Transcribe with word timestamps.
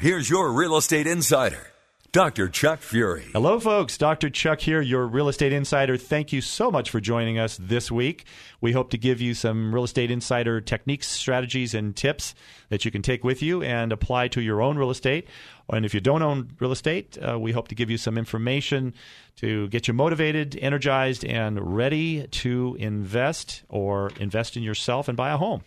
here's 0.00 0.30
your 0.30 0.52
real 0.52 0.76
estate 0.76 1.08
insider, 1.08 1.72
Dr. 2.12 2.48
Chuck 2.48 2.78
Fury. 2.78 3.26
Hello, 3.32 3.58
folks. 3.58 3.98
Dr. 3.98 4.30
Chuck 4.30 4.60
here, 4.60 4.80
your 4.80 5.06
real 5.08 5.28
estate 5.28 5.52
insider. 5.52 5.96
Thank 5.96 6.32
you 6.32 6.40
so 6.40 6.70
much 6.70 6.88
for 6.88 7.00
joining 7.00 7.38
us 7.38 7.58
this 7.60 7.90
week. 7.90 8.24
We 8.60 8.70
hope 8.70 8.90
to 8.90 8.98
give 8.98 9.20
you 9.20 9.34
some 9.34 9.74
real 9.74 9.82
estate 9.82 10.12
insider 10.12 10.60
techniques, 10.60 11.08
strategies, 11.08 11.74
and 11.74 11.96
tips 11.96 12.36
that 12.68 12.84
you 12.84 12.92
can 12.92 13.02
take 13.02 13.24
with 13.24 13.42
you 13.42 13.60
and 13.62 13.92
apply 13.92 14.28
to 14.28 14.40
your 14.40 14.62
own 14.62 14.78
real 14.78 14.90
estate. 14.90 15.26
And 15.68 15.84
if 15.84 15.92
you 15.94 16.00
don't 16.00 16.22
own 16.22 16.52
real 16.60 16.70
estate, 16.72 17.18
uh, 17.20 17.38
we 17.38 17.50
hope 17.50 17.66
to 17.68 17.74
give 17.74 17.90
you 17.90 17.98
some 17.98 18.16
information 18.16 18.94
to 19.36 19.66
get 19.68 19.88
you 19.88 19.94
motivated, 19.94 20.56
energized, 20.60 21.24
and 21.24 21.76
ready 21.76 22.28
to 22.28 22.76
invest 22.78 23.62
or 23.68 24.12
invest 24.20 24.56
in 24.56 24.62
yourself 24.62 25.08
and 25.08 25.16
buy 25.16 25.30
a 25.30 25.36
home. 25.36 25.62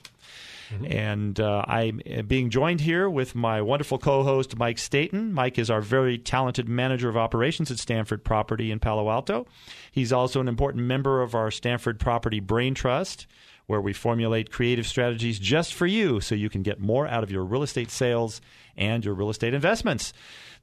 Mm-hmm. 0.74 0.92
And 0.92 1.40
uh, 1.40 1.64
I'm 1.68 2.02
being 2.28 2.50
joined 2.50 2.82
here 2.82 3.10
with 3.10 3.36
my 3.36 3.62
wonderful 3.62 3.98
co 3.98 4.24
host, 4.24 4.58
Mike 4.58 4.78
Staten. 4.78 5.34
Mike 5.34 5.60
is 5.60 5.70
our 5.70 5.82
very 5.82 6.18
talented 6.18 6.68
manager 6.68 7.10
of 7.10 7.18
operations 7.18 7.72
at 7.72 7.80
Stanford 7.80 8.24
Property 8.24 8.72
in 8.72 8.80
Palo 8.80 9.10
Alto. 9.10 9.48
He's 9.92 10.14
also 10.14 10.40
an 10.40 10.48
important 10.48 10.86
member 10.86 11.22
of 11.22 11.36
our 11.36 11.52
Stanford 11.52 12.00
Property 12.00 12.40
Brain 12.40 12.74
Trust, 12.74 13.28
where 13.68 13.82
we 13.82 13.94
formulate 13.94 14.52
creative 14.52 14.88
strategies 14.88 15.40
just 15.40 15.74
for 15.74 15.88
you 15.88 16.20
so 16.20 16.36
you 16.36 16.50
can 16.50 16.64
get 16.64 16.80
more 16.80 17.08
out 17.08 17.24
of 17.24 17.32
your 17.32 17.44
real 17.44 17.64
estate 17.64 17.92
sales 17.92 18.42
and 18.78 19.04
your 19.04 19.14
real 19.14 19.30
estate 19.30 19.54
investments. 19.54 20.14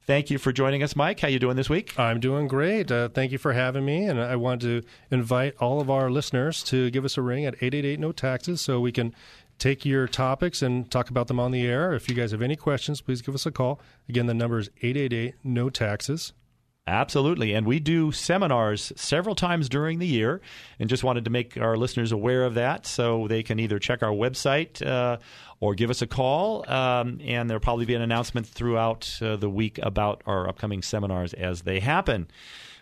Thank 0.09 0.31
you 0.31 0.39
for 0.39 0.51
joining 0.51 0.81
us, 0.81 0.95
Mike. 0.95 1.19
How 1.19 1.27
you 1.27 1.37
doing 1.37 1.55
this 1.55 1.69
week? 1.69 1.97
I'm 1.99 2.19
doing 2.19 2.47
great. 2.47 2.91
Uh, 2.91 3.09
thank 3.09 3.31
you 3.31 3.37
for 3.37 3.53
having 3.53 3.85
me, 3.85 4.05
and 4.05 4.19
I 4.19 4.37
want 4.37 4.61
to 4.63 4.81
invite 5.11 5.55
all 5.59 5.79
of 5.79 5.91
our 5.91 6.09
listeners 6.09 6.63
to 6.63 6.89
give 6.89 7.05
us 7.05 7.15
a 7.15 7.21
ring 7.21 7.45
at 7.45 7.53
888 7.55 7.99
no 7.99 8.11
taxes 8.11 8.59
so 8.59 8.79
we 8.79 8.91
can 8.91 9.13
take 9.59 9.85
your 9.85 10.07
topics 10.07 10.61
and 10.61 10.89
talk 10.89 11.09
about 11.09 11.27
them 11.27 11.39
on 11.39 11.51
the 11.51 11.65
air. 11.65 11.93
If 11.93 12.09
you 12.09 12.15
guys 12.15 12.31
have 12.31 12.41
any 12.41 12.55
questions, 12.55 13.01
please 13.01 13.21
give 13.21 13.35
us 13.35 13.45
a 13.45 13.51
call. 13.51 13.79
Again, 14.07 14.25
the 14.25 14.33
number 14.33 14.57
is 14.57 14.69
888 14.81 15.35
no 15.43 15.69
taxes. 15.69 16.33
Absolutely. 16.87 17.53
And 17.53 17.67
we 17.67 17.79
do 17.79 18.11
seminars 18.11 18.91
several 18.95 19.35
times 19.35 19.69
during 19.69 19.99
the 19.99 20.07
year 20.07 20.41
and 20.79 20.89
just 20.89 21.03
wanted 21.03 21.25
to 21.25 21.29
make 21.29 21.55
our 21.55 21.77
listeners 21.77 22.11
aware 22.11 22.43
of 22.45 22.55
that 22.55 22.87
so 22.87 23.27
they 23.27 23.43
can 23.43 23.59
either 23.59 23.77
check 23.77 24.01
our 24.01 24.11
website 24.11 24.83
uh, 24.83 25.17
or 25.59 25.75
give 25.75 25.91
us 25.91 26.01
a 26.01 26.07
call. 26.07 26.67
Um, 26.67 27.19
and 27.23 27.47
there'll 27.47 27.61
probably 27.61 27.85
be 27.85 27.93
an 27.93 28.01
announcement 28.01 28.47
throughout 28.47 29.19
uh, 29.21 29.35
the 29.35 29.49
week 29.49 29.77
about 29.83 30.23
our 30.25 30.49
upcoming 30.49 30.81
seminars 30.81 31.33
as 31.33 31.61
they 31.61 31.79
happen. 31.79 32.27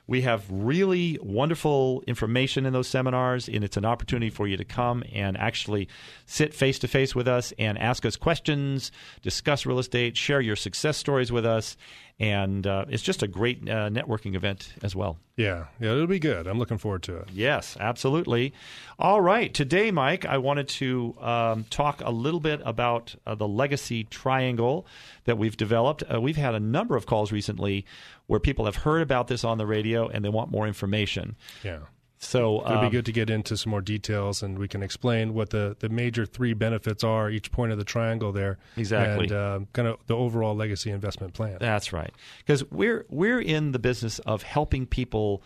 We 0.07 0.21
have 0.21 0.45
really 0.49 1.19
wonderful 1.21 2.01
information 2.07 2.65
in 2.65 2.71
those 2.71 2.87
seminars, 2.87 3.49
and 3.49 3.61
it's 3.61 3.75
an 3.75 3.83
opportunity 3.83 4.29
for 4.29 4.47
you 4.47 4.55
to 4.55 4.63
come 4.63 5.03
and 5.11 5.37
actually 5.37 5.89
sit 6.25 6.53
face 6.53 6.79
to 6.79 6.87
face 6.87 7.13
with 7.13 7.27
us 7.27 7.51
and 7.59 7.77
ask 7.77 8.05
us 8.05 8.15
questions, 8.15 8.91
discuss 9.21 9.65
real 9.65 9.79
estate, 9.79 10.15
share 10.15 10.39
your 10.39 10.55
success 10.55 10.97
stories 10.97 11.29
with 11.29 11.45
us, 11.45 11.75
and 12.19 12.65
uh, 12.65 12.85
it's 12.89 13.03
just 13.03 13.21
a 13.21 13.27
great 13.27 13.69
uh, 13.69 13.89
networking 13.89 14.35
event 14.35 14.73
as 14.81 14.95
well. 14.95 15.17
Yeah, 15.35 15.65
yeah, 15.79 15.91
it'll 15.91 16.07
be 16.07 16.19
good. 16.19 16.47
I'm 16.47 16.57
looking 16.57 16.79
forward 16.79 17.03
to 17.03 17.17
it. 17.17 17.29
Yes, 17.31 17.77
absolutely. 17.79 18.53
All 18.97 19.21
right, 19.21 19.53
today, 19.53 19.91
Mike, 19.91 20.25
I 20.25 20.39
wanted 20.39 20.67
to 20.69 21.15
um, 21.21 21.65
talk 21.69 22.01
a 22.03 22.09
little 22.09 22.39
bit 22.39 22.59
about 22.65 23.15
uh, 23.27 23.35
the 23.35 23.47
legacy 23.47 24.03
triangle 24.05 24.87
that 25.25 25.37
we've 25.37 25.55
developed. 25.57 26.03
Uh, 26.11 26.19
we've 26.19 26.37
had 26.37 26.55
a 26.55 26.59
number 26.59 26.95
of 26.95 27.05
calls 27.05 27.31
recently 27.31 27.85
where 28.25 28.39
people 28.39 28.65
have 28.65 28.77
heard 28.77 29.01
about 29.03 29.27
this 29.27 29.43
on 29.43 29.59
the 29.59 29.67
radio 29.67 30.07
and 30.07 30.25
they 30.25 30.29
want 30.29 30.49
more 30.49 30.67
information. 30.67 31.35
Yeah. 31.63 31.79
So 32.19 32.61
it'd 32.65 32.77
um, 32.77 32.85
be 32.85 32.89
good 32.89 33.05
to 33.05 33.11
get 33.11 33.29
into 33.29 33.55
some 33.55 33.69
more 33.69 33.81
details, 33.81 34.41
and 34.41 34.57
we 34.57 34.67
can 34.67 34.81
explain 34.81 35.35
what 35.35 35.51
the, 35.51 35.75
the 35.79 35.89
major 35.89 36.25
three 36.25 36.53
benefits 36.53 37.03
are, 37.03 37.29
each 37.29 37.51
point 37.51 37.71
of 37.71 37.77
the 37.77 37.83
triangle 37.83 38.31
there, 38.31 38.57
exactly, 38.75 39.25
and 39.25 39.31
uh, 39.31 39.59
kind 39.73 39.87
of 39.87 39.99
the 40.07 40.15
overall 40.15 40.55
legacy 40.55 40.89
investment 40.89 41.33
plan. 41.33 41.57
That's 41.59 41.93
right, 41.93 42.13
because 42.39 42.63
we're 42.71 43.05
we're 43.09 43.39
in 43.39 43.71
the 43.71 43.79
business 43.79 44.17
of 44.19 44.41
helping 44.41 44.87
people 44.87 45.43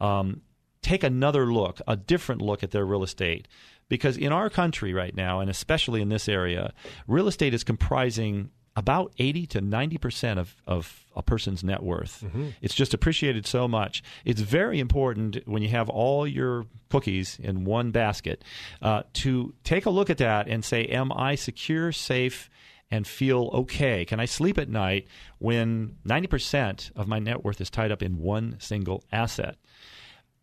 um, 0.00 0.42
take 0.80 1.02
another 1.02 1.52
look, 1.52 1.80
a 1.88 1.96
different 1.96 2.40
look 2.40 2.62
at 2.62 2.70
their 2.70 2.84
real 2.84 3.02
estate. 3.02 3.48
Because 3.88 4.16
in 4.16 4.32
our 4.32 4.48
country 4.48 4.94
right 4.94 5.14
now, 5.14 5.40
and 5.40 5.50
especially 5.50 6.00
in 6.00 6.08
this 6.08 6.26
area, 6.26 6.72
real 7.06 7.28
estate 7.28 7.52
is 7.52 7.62
comprising 7.62 8.48
about 8.76 9.12
80 9.18 9.46
to 9.48 9.60
90 9.60 9.98
percent 9.98 10.40
of, 10.40 10.56
of 10.66 11.04
a 11.14 11.22
person's 11.22 11.62
net 11.62 11.82
worth. 11.82 12.22
Mm-hmm. 12.24 12.48
It's 12.60 12.74
just 12.74 12.94
appreciated 12.94 13.46
so 13.46 13.68
much. 13.68 14.02
It's 14.24 14.40
very 14.40 14.80
important 14.80 15.46
when 15.46 15.62
you 15.62 15.68
have 15.70 15.88
all 15.88 16.26
your 16.26 16.66
cookies 16.90 17.38
in 17.42 17.64
one 17.64 17.90
basket 17.90 18.44
uh, 18.80 19.02
to 19.14 19.54
take 19.64 19.86
a 19.86 19.90
look 19.90 20.10
at 20.10 20.18
that 20.18 20.48
and 20.48 20.64
say, 20.64 20.84
Am 20.86 21.12
I 21.12 21.34
secure, 21.34 21.92
safe, 21.92 22.48
and 22.90 23.06
feel 23.06 23.50
okay? 23.54 24.04
Can 24.04 24.20
I 24.20 24.26
sleep 24.26 24.58
at 24.58 24.68
night 24.68 25.06
when 25.38 25.96
90% 26.06 26.92
of 26.94 27.08
my 27.08 27.18
net 27.18 27.44
worth 27.44 27.60
is 27.60 27.70
tied 27.70 27.90
up 27.90 28.02
in 28.02 28.18
one 28.18 28.56
single 28.58 29.02
asset? 29.10 29.56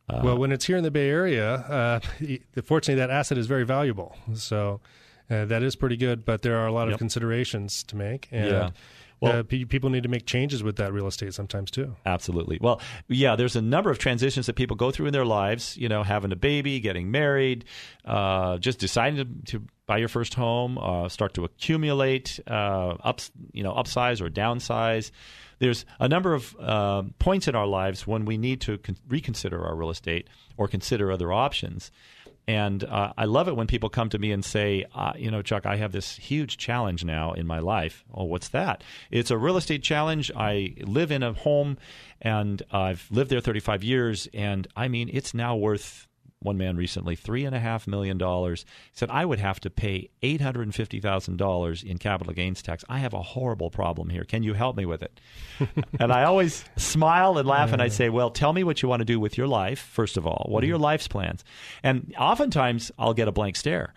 Uh, 0.10 0.22
well, 0.24 0.38
when 0.38 0.52
it's 0.52 0.66
here 0.66 0.76
in 0.76 0.84
the 0.84 0.90
Bay 0.90 1.10
Area, 1.10 1.54
uh, 1.54 2.00
fortunately, 2.64 3.00
that 3.00 3.12
asset 3.12 3.38
is 3.38 3.46
very 3.46 3.66
valuable. 3.66 4.16
So 4.34 4.82
uh, 5.30 5.46
that 5.46 5.64
is 5.64 5.76
pretty 5.76 5.98
good, 5.98 6.26
but 6.26 6.42
there 6.42 6.58
are 6.58 6.68
a 6.68 6.72
lot 6.72 6.92
of 6.92 6.98
considerations 6.98 7.84
to 7.84 7.96
make. 7.96 8.28
And, 8.32 8.50
yeah. 8.50 8.70
Well, 9.22 9.40
uh, 9.40 9.44
people 9.44 9.90
need 9.90 10.04
to 10.04 10.10
make 10.10 10.26
changes 10.26 10.64
with 10.64 10.78
that 10.78 10.94
real 10.94 11.08
estate 11.08 11.34
sometimes 11.34 11.72
too. 11.72 11.96
Absolutely. 12.06 12.58
Well, 12.62 12.80
yeah, 13.10 13.36
there's 13.36 13.56
a 13.56 13.62
number 13.62 13.92
of 13.92 13.98
transitions 14.00 14.46
that 14.46 14.56
people 14.56 14.78
go 14.78 14.92
through 14.92 15.08
in 15.08 15.14
their 15.14 15.26
lives. 15.26 15.76
You 15.76 15.90
know, 15.90 16.04
having 16.04 16.32
a 16.32 16.38
baby, 16.38 16.80
getting 16.80 17.12
married, 17.12 17.66
uh, 18.06 18.60
just 18.60 18.80
deciding 18.80 19.44
to, 19.44 19.52
to, 19.52 19.66
buy 19.86 19.98
your 19.98 20.08
first 20.08 20.36
home, 20.36 20.78
uh, 20.78 21.10
start 21.10 21.34
to 21.34 21.44
accumulate, 21.44 22.40
uh, 22.46 22.90
ups, 23.04 23.32
you 23.54 23.64
know, 23.64 23.74
upsize 23.74 24.22
or 24.22 24.30
downsize. 24.30 25.10
There's 25.58 25.84
a 26.00 26.08
number 26.08 26.36
of 26.36 26.56
uh, 26.60 27.04
points 27.18 27.48
in 27.48 27.56
our 27.56 27.66
lives 27.66 28.06
when 28.06 28.24
we 28.26 28.38
need 28.38 28.62
to 28.62 28.78
con- 28.78 28.98
reconsider 29.08 29.66
our 29.66 29.76
real 29.76 29.90
estate 29.90 30.28
or 30.58 30.68
consider 30.68 31.12
other 31.12 31.34
options. 31.34 31.90
And 32.48 32.84
uh, 32.84 33.14
I 33.18 33.26
love 33.26 33.48
it 33.48 33.56
when 33.56 33.68
people 33.68 33.90
come 33.90 34.10
to 34.10 34.18
me 34.18 34.32
and 34.32 34.44
say, 34.44 34.86
uh, 34.96 35.14
you 35.16 35.30
know, 35.30 35.42
Chuck, 35.42 35.66
I 35.66 35.76
have 35.76 35.92
this 35.92 36.16
huge 36.16 36.58
challenge 36.58 37.06
now 37.06 37.34
in 37.34 37.46
my 37.46 37.60
life. 37.60 38.04
Oh, 38.14 38.24
what's 38.24 38.50
that? 38.50 38.84
It's 39.12 39.30
a 39.30 39.38
real 39.38 39.58
estate 39.58 39.84
challenge. 39.84 40.32
I 40.36 40.74
live 40.82 41.12
in 41.12 41.22
a 41.22 41.34
home 41.34 41.78
and 42.22 42.62
I've 42.72 43.08
lived 43.12 43.30
there 43.30 43.40
35 43.40 43.84
years. 43.84 44.28
And 44.34 44.68
I 44.76 44.88
mean, 44.88 45.10
it's 45.14 45.34
now 45.34 45.56
worth 45.56 46.09
one 46.42 46.58
man 46.58 46.78
recently, 46.78 47.16
three 47.16 47.44
and 47.44 47.54
a 47.54 47.60
half 47.60 47.86
million 47.86 48.18
dollars. 48.18 48.64
He 48.92 48.98
said 48.98 49.10
I 49.10 49.26
would 49.26 49.40
have 49.40 49.60
to 49.62 49.70
pay 49.70 50.10
eight 50.22 50.40
hundred 50.40 50.64
and 50.64 50.76
fifty 50.76 51.00
thousand 51.00 51.38
dollars 51.38 51.84
in 51.84 51.98
capital 51.98 52.34
gains 52.34 52.62
tax. 52.62 52.86
I 52.88 53.00
have 53.00 53.14
a 53.14 53.22
horrible 53.22 53.70
problem 53.70 54.10
here. 54.10 54.24
Can 54.24 54.44
you 54.44 54.54
help 54.54 54.78
me 54.78 54.86
with 54.86 55.04
it? 55.04 55.20
and 56.00 56.14
I 56.14 56.24
always 56.24 56.64
smile 56.78 57.38
and 57.38 57.48
laugh, 57.48 57.74
and 57.74 57.82
I 57.82 57.90
say, 57.90 58.10
"Well, 58.10 58.30
tell 58.30 58.54
me 58.54 58.64
what 58.64 58.82
you 58.82 58.88
want 58.88 59.02
to 59.02 59.06
do 59.06 59.20
with 59.20 59.38
your 59.38 59.48
life. 59.48 59.80
First 59.80 60.16
of 60.16 60.26
all, 60.26 60.46
what 60.50 60.64
are 60.64 60.68
your 60.68 60.78
mm-hmm. 60.78 60.84
life's 60.84 61.08
plans?" 61.08 61.44
And 61.84 62.14
oftentimes, 62.18 62.92
I'll 62.98 63.14
get 63.14 63.28
a 63.28 63.34
blank 63.34 63.58
stare 63.58 63.94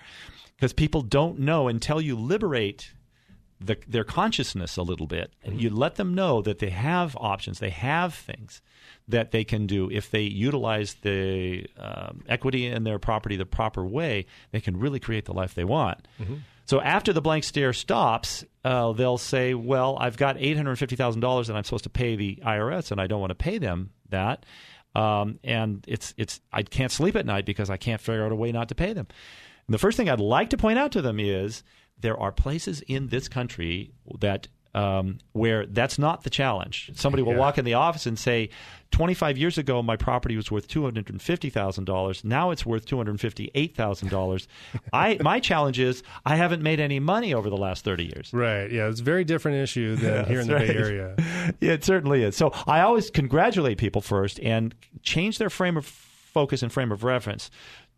because 0.56 0.72
people 0.72 1.02
don't 1.02 1.38
know 1.38 1.68
until 1.68 2.00
you 2.00 2.16
liberate 2.16 2.92
the, 3.60 3.78
their 3.86 4.04
consciousness 4.04 4.76
a 4.76 4.82
little 4.82 5.06
bit. 5.06 5.32
And 5.44 5.60
you 5.60 5.70
let 5.70 5.94
them 5.94 6.14
know 6.14 6.42
that 6.42 6.58
they 6.58 6.70
have 6.70 7.16
options, 7.20 7.60
they 7.60 7.70
have 7.70 8.14
things 8.14 8.60
that 9.12 9.30
they 9.30 9.44
can 9.44 9.66
do 9.66 9.90
if 9.90 10.10
they 10.10 10.22
utilize 10.22 10.94
the 11.02 11.66
um, 11.78 12.24
equity 12.28 12.66
in 12.66 12.84
their 12.84 12.98
property 12.98 13.36
the 13.36 13.46
proper 13.46 13.84
way. 13.86 14.26
They 14.50 14.60
can 14.60 14.78
really 14.78 14.98
create 14.98 15.26
the 15.26 15.32
life 15.32 15.54
they 15.54 15.64
want. 15.64 16.06
Mm-hmm. 16.20 16.36
So 16.64 16.80
after 16.80 17.12
the 17.12 17.20
blank 17.20 17.44
stare 17.44 17.72
stops, 17.72 18.44
uh, 18.64 18.92
they'll 18.92 19.18
say, 19.18 19.54
"Well, 19.54 19.96
I've 20.00 20.16
got 20.16 20.36
eight 20.38 20.56
hundred 20.56 20.76
fifty 20.76 20.96
thousand 20.96 21.20
dollars, 21.20 21.48
and 21.48 21.56
I'm 21.56 21.64
supposed 21.64 21.84
to 21.84 21.90
pay 21.90 22.16
the 22.16 22.38
IRS, 22.44 22.90
and 22.90 23.00
I 23.00 23.06
don't 23.06 23.20
want 23.20 23.30
to 23.30 23.36
pay 23.36 23.58
them 23.58 23.90
that, 24.10 24.46
um, 24.94 25.38
and 25.44 25.84
it's 25.86 26.14
it's 26.16 26.40
I 26.52 26.62
can't 26.62 26.92
sleep 26.92 27.16
at 27.16 27.26
night 27.26 27.44
because 27.46 27.68
I 27.70 27.76
can't 27.76 28.00
figure 28.00 28.24
out 28.24 28.32
a 28.32 28.36
way 28.36 28.52
not 28.52 28.68
to 28.68 28.74
pay 28.74 28.92
them." 28.92 29.06
And 29.66 29.74
the 29.74 29.78
first 29.78 29.96
thing 29.96 30.08
I'd 30.08 30.20
like 30.20 30.50
to 30.50 30.56
point 30.56 30.78
out 30.78 30.92
to 30.92 31.02
them 31.02 31.20
is 31.20 31.62
there 32.00 32.18
are 32.18 32.32
places 32.32 32.80
in 32.82 33.08
this 33.08 33.28
country 33.28 33.92
that 34.20 34.48
um, 34.74 35.18
where 35.32 35.66
that's 35.66 35.98
not 35.98 36.24
the 36.24 36.30
challenge. 36.30 36.90
Somebody 36.94 37.22
will 37.22 37.32
Yeah. 37.34 37.38
walk 37.38 37.58
in 37.58 37.64
the 37.64 37.74
office 37.74 38.06
and 38.06 38.18
say, 38.18 38.48
25 38.90 39.38
years 39.38 39.56
ago, 39.58 39.82
my 39.82 39.96
property 39.96 40.36
was 40.36 40.50
worth 40.50 40.68
$250,000. 40.68 42.24
Now 42.24 42.50
it's 42.50 42.64
worth 42.66 42.84
$258,000. 42.86 44.46
I 44.92 45.18
My 45.22 45.40
challenge 45.40 45.78
is 45.78 46.02
I 46.24 46.36
haven't 46.36 46.62
made 46.62 46.80
any 46.80 47.00
money 47.00 47.32
over 47.34 47.48
the 47.50 47.56
last 47.56 47.84
30 47.84 48.04
years. 48.04 48.30
Right. 48.32 48.70
Yeah. 48.70 48.88
It's 48.88 49.00
a 49.00 49.04
very 49.04 49.24
different 49.24 49.58
issue 49.58 49.96
than 49.96 50.24
here 50.28 50.40
in 50.40 50.46
the 50.46 50.54
that's 50.54 50.68
Bay. 50.70 50.76
Area. 50.76 51.14
Yeah, 51.60 51.70
it 51.72 51.84
certainly 51.84 52.22
is. 52.22 52.36
So 52.36 52.52
I 52.66 52.80
always 52.80 53.10
congratulate 53.10 53.78
people 53.78 54.02
first 54.02 54.38
and 54.40 54.74
change 55.02 55.38
their 55.38 55.50
frame 55.50 55.76
of 55.76 55.86
focus 55.86 56.62
and 56.62 56.72
frame 56.72 56.90
of 56.92 57.04
reference 57.04 57.50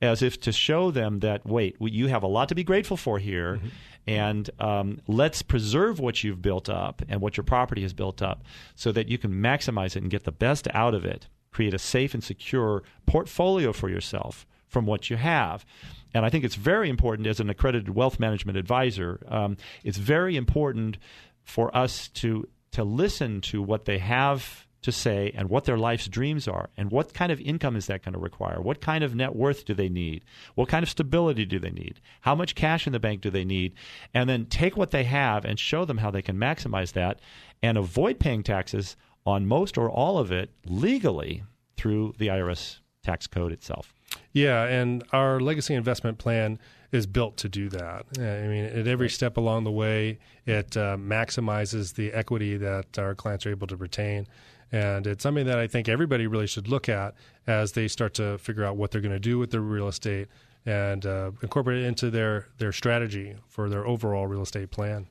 as 0.04 0.22
if 0.22 0.40
to 0.40 0.52
show 0.52 0.90
them 0.90 1.20
that, 1.20 1.46
wait, 1.46 1.76
you 1.80 2.06
have 2.08 2.22
a 2.22 2.28
lot 2.28 2.48
to 2.48 2.54
be 2.54 2.64
grateful 2.64 2.96
for 2.96 3.18
here. 3.18 3.60
And 4.06 4.50
um, 4.60 5.00
let's 5.06 5.42
preserve 5.42 5.98
what 5.98 6.22
you've 6.22 6.42
built 6.42 6.68
up 6.68 7.02
and 7.08 7.20
what 7.20 7.36
your 7.36 7.44
property 7.44 7.82
has 7.82 7.92
built 7.92 8.20
up 8.20 8.42
so 8.74 8.92
that 8.92 9.08
you 9.08 9.18
can 9.18 9.32
maximize 9.32 9.96
it 9.96 10.02
and 10.02 10.10
get 10.10 10.24
the 10.24 10.32
best 10.32 10.68
out 10.74 10.94
of 10.94 11.04
it. 11.04 11.28
Create 11.50 11.74
a 11.74 11.78
safe 11.78 12.14
and 12.14 12.22
secure 12.22 12.82
portfolio 13.06 13.72
for 13.72 13.88
yourself 13.88 14.46
from 14.68 14.86
what 14.86 15.08
you 15.08 15.16
have. 15.16 15.64
And 16.12 16.26
I 16.26 16.30
think 16.30 16.44
it's 16.44 16.56
very 16.56 16.90
important 16.90 17.26
as 17.26 17.40
an 17.40 17.48
accredited 17.48 17.94
wealth 17.94 18.20
management 18.20 18.58
advisor, 18.58 19.20
um, 19.28 19.56
it's 19.84 19.98
very 19.98 20.36
important 20.36 20.98
for 21.42 21.74
us 21.76 22.08
to 22.08 22.48
to 22.72 22.82
listen 22.82 23.40
to 23.40 23.62
what 23.62 23.84
they 23.84 23.98
have 23.98 24.66
to 24.84 24.92
say 24.92 25.32
and 25.34 25.48
what 25.48 25.64
their 25.64 25.78
life's 25.78 26.08
dreams 26.08 26.46
are 26.46 26.68
and 26.76 26.90
what 26.90 27.14
kind 27.14 27.32
of 27.32 27.40
income 27.40 27.74
is 27.74 27.86
that 27.86 28.02
going 28.02 28.12
to 28.12 28.18
require? 28.18 28.60
What 28.60 28.82
kind 28.82 29.02
of 29.02 29.14
net 29.14 29.34
worth 29.34 29.64
do 29.64 29.72
they 29.72 29.88
need? 29.88 30.26
What 30.56 30.68
kind 30.68 30.82
of 30.82 30.90
stability 30.90 31.46
do 31.46 31.58
they 31.58 31.70
need? 31.70 32.02
How 32.20 32.34
much 32.34 32.54
cash 32.54 32.86
in 32.86 32.92
the 32.92 33.00
bank 33.00 33.22
do 33.22 33.30
they 33.30 33.46
need? 33.46 33.72
And 34.12 34.28
then 34.28 34.44
take 34.44 34.76
what 34.76 34.90
they 34.90 35.04
have 35.04 35.46
and 35.46 35.58
show 35.58 35.86
them 35.86 35.98
how 35.98 36.10
they 36.10 36.20
can 36.20 36.36
maximize 36.36 36.92
that 36.92 37.20
and 37.62 37.78
avoid 37.78 38.20
paying 38.20 38.42
taxes 38.42 38.94
on 39.24 39.46
most 39.46 39.78
or 39.78 39.88
all 39.88 40.18
of 40.18 40.30
it 40.30 40.50
legally 40.66 41.42
through 41.78 42.12
the 42.18 42.26
IRS 42.26 42.80
tax 43.02 43.26
code 43.26 43.52
itself. 43.52 43.94
Yeah, 44.34 44.64
and 44.64 45.02
our 45.12 45.40
legacy 45.40 45.74
investment 45.74 46.18
plan 46.18 46.58
is 46.94 47.06
built 47.08 47.36
to 47.38 47.48
do 47.48 47.68
that. 47.68 48.06
I 48.18 48.46
mean, 48.46 48.64
at 48.66 48.86
every 48.86 49.10
step 49.10 49.36
along 49.36 49.64
the 49.64 49.72
way, 49.72 50.20
it 50.46 50.76
uh, 50.76 50.96
maximizes 50.96 51.94
the 51.94 52.12
equity 52.12 52.56
that 52.56 52.96
our 52.98 53.16
clients 53.16 53.44
are 53.46 53.50
able 53.50 53.66
to 53.66 53.76
retain. 53.76 54.28
And 54.70 55.04
it's 55.04 55.24
something 55.24 55.46
that 55.46 55.58
I 55.58 55.66
think 55.66 55.88
everybody 55.88 56.28
really 56.28 56.46
should 56.46 56.68
look 56.68 56.88
at 56.88 57.14
as 57.48 57.72
they 57.72 57.88
start 57.88 58.14
to 58.14 58.38
figure 58.38 58.64
out 58.64 58.76
what 58.76 58.92
they're 58.92 59.00
going 59.00 59.12
to 59.12 59.18
do 59.18 59.38
with 59.38 59.50
their 59.50 59.60
real 59.60 59.88
estate 59.88 60.28
and 60.66 61.04
uh, 61.04 61.32
incorporate 61.42 61.82
it 61.82 61.86
into 61.86 62.10
their, 62.10 62.46
their 62.58 62.72
strategy 62.72 63.34
for 63.48 63.68
their 63.68 63.84
overall 63.84 64.28
real 64.28 64.42
estate 64.42 64.70
plan. 64.70 65.08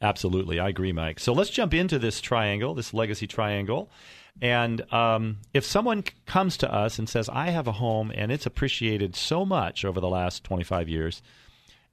Absolutely, 0.00 0.60
I 0.60 0.68
agree, 0.68 0.92
Mike. 0.92 1.18
So 1.18 1.32
let's 1.32 1.50
jump 1.50 1.74
into 1.74 1.98
this 1.98 2.20
triangle, 2.20 2.72
this 2.74 2.94
legacy 2.94 3.26
triangle. 3.26 3.90
And 4.42 4.92
um, 4.92 5.38
if 5.54 5.64
someone 5.64 6.04
comes 6.26 6.58
to 6.58 6.72
us 6.72 6.98
and 6.98 7.08
says, 7.08 7.28
I 7.28 7.46
have 7.50 7.66
a 7.66 7.72
home 7.72 8.12
and 8.14 8.30
it's 8.30 8.46
appreciated 8.46 9.16
so 9.16 9.46
much 9.46 9.84
over 9.84 10.00
the 10.00 10.08
last 10.08 10.44
25 10.44 10.88
years, 10.88 11.22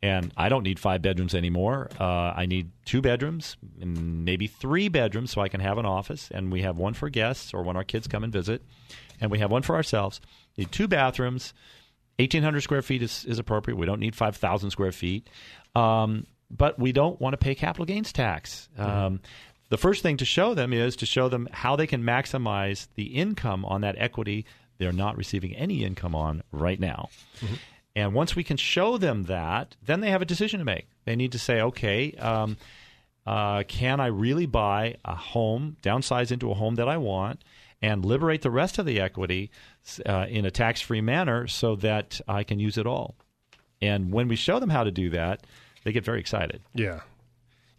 and 0.01 0.33
I 0.35 0.49
don't 0.49 0.63
need 0.63 0.79
five 0.79 1.01
bedrooms 1.01 1.33
anymore. 1.33 1.89
Uh, 1.97 2.33
I 2.35 2.45
need 2.45 2.71
two 2.83 3.01
bedrooms, 3.01 3.55
and 3.79 4.25
maybe 4.25 4.47
three 4.47 4.89
bedrooms, 4.89 5.31
so 5.31 5.39
I 5.39 5.47
can 5.47 5.61
have 5.61 5.77
an 5.77 5.85
office. 5.85 6.27
And 6.29 6.51
we 6.51 6.61
have 6.63 6.77
one 6.77 6.93
for 6.93 7.09
guests 7.09 7.53
or 7.53 7.63
when 7.63 7.77
our 7.77 7.85
kids 7.85 8.07
come 8.07 8.25
and 8.25 8.33
visit, 8.33 8.61
and 9.21 9.31
we 9.31 9.39
have 9.39 9.49
one 9.49 9.61
for 9.61 9.75
ourselves. 9.75 10.19
Need 10.57 10.73
two 10.73 10.89
bathrooms. 10.89 11.53
1,800 12.19 12.61
square 12.61 12.81
feet 12.81 13.01
is, 13.01 13.23
is 13.23 13.39
appropriate. 13.39 13.77
We 13.77 13.85
don't 13.85 14.01
need 14.01 14.13
5,000 14.13 14.71
square 14.71 14.91
feet. 14.91 15.29
Um, 15.73 16.27
but 16.51 16.77
we 16.77 16.91
don't 16.91 17.19
want 17.19 17.33
to 17.33 17.37
pay 17.37 17.55
capital 17.55 17.85
gains 17.85 18.11
tax. 18.11 18.67
Um, 18.77 19.21
the 19.73 19.77
first 19.79 20.03
thing 20.03 20.17
to 20.17 20.25
show 20.25 20.53
them 20.53 20.71
is 20.71 20.95
to 20.97 21.07
show 21.07 21.29
them 21.29 21.49
how 21.51 21.75
they 21.75 21.87
can 21.87 22.03
maximize 22.03 22.89
the 22.93 23.05
income 23.05 23.65
on 23.65 23.81
that 23.81 23.95
equity 23.97 24.45
they're 24.77 24.91
not 24.91 25.17
receiving 25.17 25.55
any 25.55 25.83
income 25.83 26.13
on 26.13 26.43
right 26.51 26.79
now. 26.79 27.09
And 27.95 28.13
once 28.13 28.35
we 28.35 28.43
can 28.43 28.55
show 28.55 28.99
them 28.99 29.23
that, 29.23 29.75
then 29.83 29.99
they 29.99 30.11
have 30.11 30.21
a 30.21 30.25
decision 30.25 30.59
to 30.59 30.63
make. 30.63 30.85
They 31.05 31.15
need 31.15 31.31
to 31.31 31.39
say, 31.39 31.59
okay, 31.59 32.11
um, 32.19 32.57
uh, 33.25 33.63
can 33.67 33.99
I 33.99 34.07
really 34.07 34.45
buy 34.45 34.97
a 35.05 35.15
home, 35.15 35.77
downsize 35.81 36.31
into 36.31 36.51
a 36.51 36.53
home 36.53 36.75
that 36.75 36.87
I 36.87 36.97
want, 36.97 37.43
and 37.81 38.05
liberate 38.05 38.43
the 38.43 38.51
rest 38.51 38.77
of 38.77 38.85
the 38.85 39.01
equity 39.01 39.49
uh, 40.05 40.27
in 40.29 40.45
a 40.45 40.51
tax 40.51 40.81
free 40.81 41.01
manner 41.01 41.47
so 41.47 41.75
that 41.77 42.21
I 42.27 42.43
can 42.43 42.59
use 42.59 42.77
it 42.77 42.85
all? 42.85 43.15
And 43.81 44.13
when 44.13 44.27
we 44.27 44.35
show 44.35 44.59
them 44.59 44.69
how 44.69 44.83
to 44.83 44.91
do 44.91 45.09
that, 45.09 45.47
they 45.83 45.91
get 45.91 46.05
very 46.05 46.19
excited. 46.19 46.61
Yeah. 46.75 46.99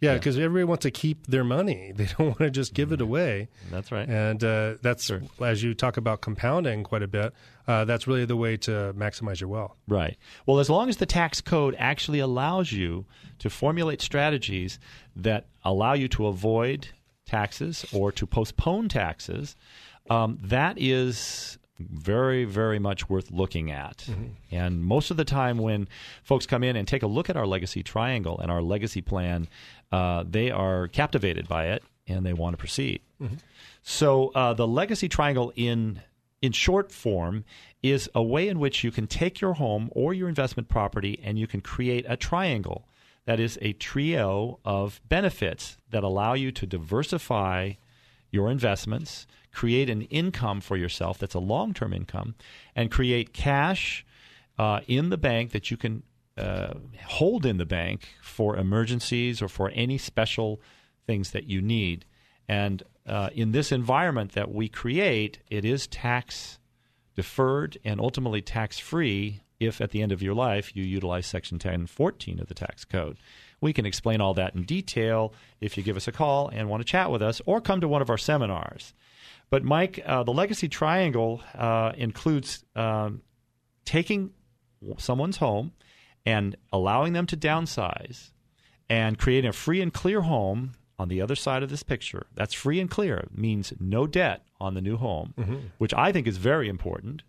Yeah, 0.01 0.15
because 0.15 0.37
everybody 0.37 0.65
wants 0.65 0.83
to 0.83 0.91
keep 0.91 1.25
their 1.27 1.43
money. 1.43 1.93
They 1.95 2.05
don't 2.05 2.27
want 2.27 2.39
to 2.39 2.49
just 2.51 2.73
give 2.73 2.91
it 2.91 3.01
away. 3.01 3.47
That's 3.71 3.91
right. 3.91 4.07
And 4.07 4.43
uh, 4.43 4.75
that's, 4.81 5.05
Sure. 5.05 5.21
as 5.41 5.63
you 5.63 5.73
talk 5.73 5.97
about 5.97 6.21
compounding 6.21 6.83
quite 6.83 7.01
a 7.03 7.07
bit, 7.07 7.33
uh, 7.67 7.85
that's 7.85 8.05
really 8.07 8.25
the 8.25 8.35
way 8.35 8.57
to 8.57 8.93
maximize 8.97 9.39
your 9.39 9.49
wealth. 9.49 9.75
Right. 9.87 10.17
Well, 10.45 10.59
as 10.59 10.69
long 10.69 10.89
as 10.89 10.97
the 10.97 11.05
tax 11.05 11.41
code 11.41 11.75
actually 11.79 12.19
allows 12.19 12.71
you 12.71 13.05
to 13.39 13.49
formulate 13.49 14.01
strategies 14.01 14.79
that 15.15 15.47
allow 15.63 15.93
you 15.93 16.07
to 16.09 16.27
avoid 16.27 16.89
taxes 17.25 17.85
or 17.93 18.11
to 18.11 18.27
postpone 18.27 18.89
taxes, 18.89 19.55
um, 20.09 20.37
that 20.43 20.77
is 20.79 21.57
very, 21.79 22.45
very 22.45 22.79
much 22.79 23.09
worth 23.09 23.31
looking 23.31 23.71
at. 23.71 24.07
And 24.51 24.83
most 24.83 25.11
of 25.11 25.17
the 25.17 25.25
time, 25.25 25.57
when 25.57 25.87
folks 26.23 26.45
come 26.45 26.63
in 26.63 26.75
and 26.75 26.87
take 26.87 27.03
a 27.03 27.07
look 27.07 27.29
at 27.29 27.35
our 27.35 27.45
legacy 27.45 27.83
triangle 27.83 28.39
and 28.39 28.49
our 28.49 28.61
legacy 28.61 29.01
plan, 29.01 29.47
uh, 29.91 30.23
they 30.27 30.51
are 30.51 30.87
captivated 30.87 31.47
by 31.47 31.67
it 31.67 31.83
and 32.07 32.25
they 32.25 32.33
want 32.33 32.53
to 32.53 32.57
proceed. 32.57 33.01
So 33.83 34.29
uh, 34.35 34.53
the 34.53 34.67
legacy 34.67 35.09
triangle 35.09 35.51
in 35.55 36.01
in 36.41 36.51
short 36.51 36.91
form 36.91 37.43
is 37.81 38.09
a 38.13 38.21
way 38.21 38.47
in 38.47 38.59
which 38.59 38.83
you 38.83 38.91
can 38.91 39.07
take 39.07 39.41
your 39.41 39.53
home 39.53 39.89
or 39.93 40.13
your 40.13 40.29
investment 40.29 40.69
property 40.69 41.19
and 41.23 41.39
you 41.39 41.47
can 41.47 41.61
create 41.61 42.05
a 42.07 42.15
triangle 42.15 42.87
that 43.25 43.39
is 43.39 43.57
a 43.61 43.73
trio 43.73 44.59
of 44.63 45.01
benefits 45.09 45.77
that 45.89 46.03
allow 46.03 46.33
you 46.33 46.51
to 46.51 46.65
diversify 46.67 47.71
your 48.31 48.51
investments, 48.51 49.27
create 49.51 49.89
an 49.89 50.01
income 50.03 50.61
for 50.61 50.77
yourself 50.77 51.17
that's 51.17 51.33
a 51.33 51.39
long-term 51.39 51.93
income, 51.93 52.35
and 52.75 52.91
create 52.91 53.33
cash 53.33 54.05
uh, 54.57 54.81
in 54.87 55.09
the 55.09 55.17
bank 55.17 55.51
that 55.51 55.71
you 55.71 55.77
can 55.77 56.03
uh, 56.37 56.73
hold 57.05 57.45
in 57.45 57.57
the 57.57 57.65
bank 57.65 58.09
for 58.21 58.57
emergencies 58.57 59.41
or 59.41 59.47
for 59.47 59.71
any 59.73 59.97
special 59.97 60.61
things 61.07 61.31
that 61.31 61.45
you 61.45 61.61
need. 61.61 62.05
And 62.47 62.83
uh, 63.07 63.29
in 63.33 63.51
this 63.51 63.71
environment 63.71 64.33
that 64.33 64.53
we 64.53 64.67
create, 64.67 65.39
it 65.49 65.63
is 65.63 65.87
tax 65.87 66.59
deferred 67.15 67.77
and 67.85 67.99
ultimately 67.99 68.41
tax 68.41 68.77
free 68.77 69.41
if 69.59 69.81
at 69.81 69.91
the 69.91 70.01
end 70.01 70.11
of 70.11 70.21
your 70.21 70.33
life 70.33 70.75
you 70.75 70.83
utilize 70.83 71.25
Section 71.25 71.55
1014 71.55 72.39
of 72.39 72.47
the 72.47 72.53
tax 72.53 72.85
code. 72.85 73.17
We 73.61 73.73
can 73.73 73.85
explain 73.85 74.21
all 74.21 74.33
that 74.35 74.55
in 74.55 74.63
detail 74.63 75.33
if 75.61 75.77
you 75.77 75.83
give 75.83 75.97
us 75.97 76.07
a 76.07 76.11
call 76.11 76.49
and 76.49 76.69
want 76.69 76.81
to 76.81 76.85
chat 76.85 77.09
with 77.11 77.21
us 77.21 77.41
or 77.45 77.61
come 77.61 77.81
to 77.81 77.87
one 77.87 78.01
of 78.01 78.09
our 78.09 78.17
seminars. 78.17 78.93
But, 79.49 79.63
Mike, 79.63 80.01
uh, 80.05 80.23
the 80.23 80.33
Legacy 80.33 80.67
Triangle 80.67 81.41
uh, 81.53 81.93
includes 81.95 82.65
um, 82.75 83.21
taking 83.85 84.31
someone's 84.97 85.37
home 85.37 85.71
and 86.25 86.55
allowing 86.73 87.13
them 87.13 87.25
to 87.27 87.37
downsize 87.37 88.31
and 88.89 89.17
creating 89.17 89.49
a 89.49 89.53
free 89.53 89.81
and 89.81 89.93
clear 89.93 90.21
home 90.21 90.73
on 90.97 91.09
the 91.09 91.21
other 91.21 91.35
side 91.35 91.63
of 91.63 91.69
this 91.69 91.83
picture. 91.83 92.25
That's 92.33 92.53
free 92.53 92.79
and 92.79 92.89
clear. 92.89 93.17
It 93.17 93.37
means 93.37 93.73
no 93.79 94.07
debt 94.07 94.45
on 94.59 94.73
the 94.73 94.81
new 94.81 94.97
home, 94.97 95.33
which 95.77 95.93
I 95.93 96.11
think 96.11 96.27
is 96.27 96.37
very 96.37 96.67
important. 96.69 97.23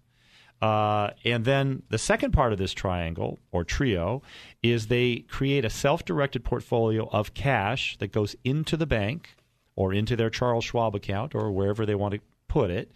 Uh, 0.62 1.10
and 1.24 1.44
then 1.44 1.82
the 1.90 1.98
second 1.98 2.32
part 2.32 2.52
of 2.52 2.58
this 2.58 2.72
triangle 2.72 3.38
or 3.52 3.62
trio 3.62 4.22
is 4.62 4.86
they 4.86 5.16
create 5.28 5.64
a 5.64 5.70
self 5.70 6.04
directed 6.04 6.44
portfolio 6.44 7.08
of 7.10 7.34
cash 7.34 7.96
that 7.98 8.12
goes 8.12 8.34
into 8.44 8.76
the 8.76 8.86
bank 8.86 9.36
or 9.74 9.92
into 9.92 10.16
their 10.16 10.30
Charles 10.30 10.64
Schwab 10.64 10.94
account 10.94 11.34
or 11.34 11.50
wherever 11.52 11.84
they 11.84 11.94
want 11.94 12.14
to 12.14 12.20
put 12.48 12.70
it. 12.70 12.90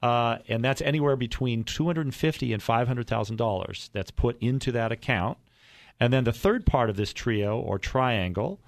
Uh, 0.00 0.38
and 0.48 0.64
that's 0.64 0.82
anywhere 0.82 1.16
between 1.16 1.64
$250 1.64 2.52
and 2.52 2.62
$500,000 2.62 3.90
that's 3.92 4.10
put 4.10 4.36
into 4.40 4.72
that 4.72 4.90
account. 4.92 5.38
And 6.00 6.12
then 6.12 6.24
the 6.24 6.32
third 6.32 6.66
part 6.66 6.90
of 6.90 6.96
this 6.96 7.12
trio 7.12 7.58
or 7.58 7.78
triangle 7.78 8.60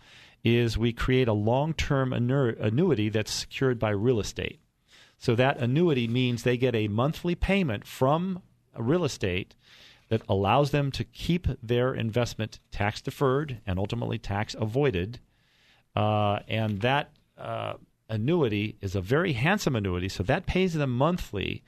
is 0.45 0.79
we 0.79 0.93
create 0.93 1.26
a 1.26 1.33
long 1.33 1.73
term 1.73 2.11
annu- 2.11 2.61
annuity 2.61 3.09
that's 3.09 3.33
secured 3.33 3.79
by 3.79 3.91
real 3.91 4.21
estate. 4.21 4.61
So 5.25 5.35
that 5.37 5.57
annuity 5.57 6.07
means 6.07 6.43
they 6.43 6.59
get 6.59 6.75
a 6.75 6.87
monthly 6.87 7.35
payment 7.35 7.87
from 7.87 8.43
a 8.75 8.83
real 8.83 9.07
estate 9.07 9.54
that 10.11 10.21
allows 10.28 10.71
them 10.71 10.90
to 10.90 11.02
keep 11.02 11.47
their 11.62 11.95
investment 11.95 12.59
tax 12.71 13.00
deferred 13.00 13.62
and 13.66 13.78
ultimately 13.78 14.19
tax 14.19 14.54
avoided. 14.54 15.21
Uh, 15.97 16.40
and 16.47 16.83
that 16.83 17.12
uh, 17.38 17.73
annuity 18.11 18.76
is 18.83 18.95
a 18.95 19.00
very 19.00 19.33
handsome 19.33 19.75
annuity, 19.75 20.11
so 20.11 20.23
that 20.23 20.45
pays 20.45 20.75
them 20.75 20.90
monthly 20.90 21.64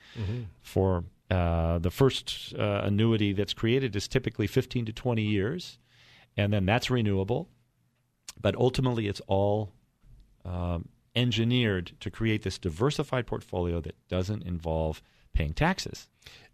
for 0.61 1.05
uh, 1.31 1.79
the 1.79 1.89
first 1.89 2.53
uh, 2.59 2.81
annuity 2.83 3.33
that's 3.33 3.55
created 3.55 3.95
is 3.95 4.07
typically 4.07 4.45
15 4.45 4.85
to 4.85 4.93
20 4.93 5.23
years, 5.23 5.79
and 6.37 6.53
then 6.53 6.67
that's 6.67 6.91
renewable. 6.91 7.49
But 8.39 8.55
ultimately, 8.55 9.07
it's 9.07 9.21
all 9.25 9.71
um, 10.45 10.89
engineered 11.17 11.91
to 11.99 12.09
create 12.09 12.43
this 12.43 12.57
diversified 12.57 13.27
portfolio 13.27 13.81
that 13.81 13.95
doesn't 14.07 14.43
involve 14.43 15.01
paying 15.33 15.53
taxes. 15.53 16.07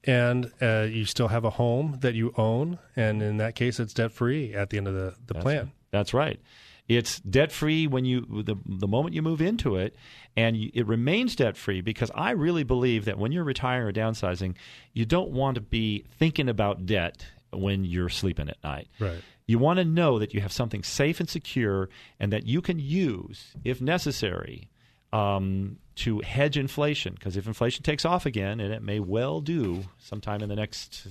And 0.05 0.51
uh, 0.61 0.87
you 0.89 1.05
still 1.05 1.29
have 1.29 1.45
a 1.45 1.51
home 1.51 1.97
that 2.01 2.13
you 2.13 2.33
own, 2.37 2.79
and 2.95 3.21
in 3.21 3.37
that 3.37 3.55
case, 3.55 3.79
it's 3.79 3.93
debt 3.93 4.11
free 4.11 4.53
at 4.53 4.69
the 4.69 4.77
end 4.77 4.87
of 4.87 4.93
the, 4.93 5.15
the 5.27 5.33
That's 5.33 5.43
plan. 5.43 5.57
right. 5.57 5.67
That's 5.91 6.13
right. 6.13 6.41
It's 6.89 7.19
debt 7.21 7.51
free 7.53 7.87
when 7.87 8.03
you 8.03 8.43
the 8.43 8.55
the 8.65 8.87
moment 8.87 9.15
you 9.15 9.21
move 9.21 9.41
into 9.41 9.77
it, 9.77 9.95
and 10.35 10.57
you, 10.57 10.69
it 10.73 10.85
remains 10.85 11.35
debt 11.35 11.55
free 11.55 11.79
because 11.79 12.11
I 12.13 12.31
really 12.31 12.63
believe 12.63 13.05
that 13.05 13.17
when 13.17 13.31
you're 13.31 13.45
retiring 13.45 13.87
or 13.87 13.93
downsizing, 13.93 14.55
you 14.91 15.05
don't 15.05 15.31
want 15.31 15.55
to 15.55 15.61
be 15.61 16.03
thinking 16.11 16.49
about 16.49 16.85
debt 16.85 17.25
when 17.53 17.85
you're 17.85 18.09
sleeping 18.09 18.49
at 18.49 18.61
night. 18.63 18.89
Right. 18.99 19.21
You 19.45 19.59
want 19.59 19.77
to 19.77 19.85
know 19.85 20.19
that 20.19 20.33
you 20.33 20.41
have 20.41 20.51
something 20.51 20.83
safe 20.83 21.19
and 21.19 21.29
secure, 21.29 21.89
and 22.19 22.31
that 22.31 22.45
you 22.45 22.61
can 22.61 22.79
use 22.79 23.53
if 23.63 23.81
necessary. 23.81 24.69
Um, 25.11 25.77
to 25.95 26.21
hedge 26.21 26.57
inflation, 26.57 27.13
because 27.13 27.37
if 27.37 27.45
inflation 27.45 27.83
takes 27.83 28.03
off 28.03 28.25
again, 28.25 28.59
and 28.59 28.73
it 28.73 28.81
may 28.81 28.99
well 28.99 29.41
do 29.41 29.83
sometime 29.99 30.41
in 30.41 30.49
the 30.49 30.55
next 30.55 31.07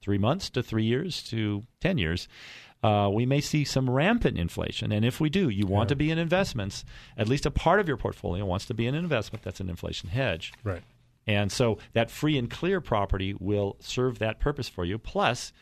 three 0.00 0.18
months 0.18 0.50
to 0.50 0.62
three 0.62 0.84
years 0.84 1.22
to 1.24 1.62
10 1.80 1.98
years, 1.98 2.28
uh, 2.82 3.08
we 3.12 3.24
may 3.24 3.40
see 3.40 3.64
some 3.64 3.88
rampant 3.88 4.36
inflation. 4.36 4.90
And 4.90 5.04
if 5.04 5.20
we 5.20 5.30
do, 5.30 5.48
you 5.48 5.66
want 5.66 5.88
to 5.90 5.96
be 5.96 6.10
in 6.10 6.18
investments. 6.18 6.84
At 7.16 7.28
least 7.28 7.46
a 7.46 7.50
part 7.50 7.78
of 7.78 7.86
your 7.86 7.96
portfolio 7.96 8.44
wants 8.44 8.66
to 8.66 8.74
be 8.74 8.86
in 8.86 8.94
an 8.94 9.04
investment 9.04 9.44
that's 9.44 9.60
an 9.60 9.70
inflation 9.70 10.08
hedge. 10.08 10.52
Right. 10.64 10.82
And 11.26 11.52
so 11.52 11.78
that 11.92 12.10
free 12.10 12.36
and 12.36 12.50
clear 12.50 12.80
property 12.80 13.34
will 13.38 13.76
serve 13.78 14.18
that 14.18 14.40
purpose 14.40 14.68
for 14.68 14.84
you. 14.84 14.98
Plus, 14.98 15.52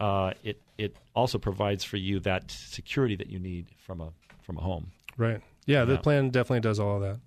uh, 0.00 0.32
it 0.42 0.62
it 0.84 0.96
also 1.14 1.38
provides 1.38 1.84
for 1.84 1.96
you 1.96 2.20
that 2.20 2.50
security 2.50 3.16
that 3.16 3.28
you 3.28 3.38
need 3.38 3.66
from 3.78 4.00
a 4.00 4.10
from 4.42 4.56
a 4.58 4.60
home. 4.60 4.90
Right. 5.16 5.40
Yeah, 5.66 5.84
the 5.84 5.94
Yeah. 5.94 6.00
plan 6.00 6.30
definitely 6.30 6.60
does 6.60 6.78
all 6.80 6.96
of 6.96 7.02
that. 7.02 7.20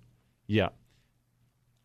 Yeah. 0.46 0.70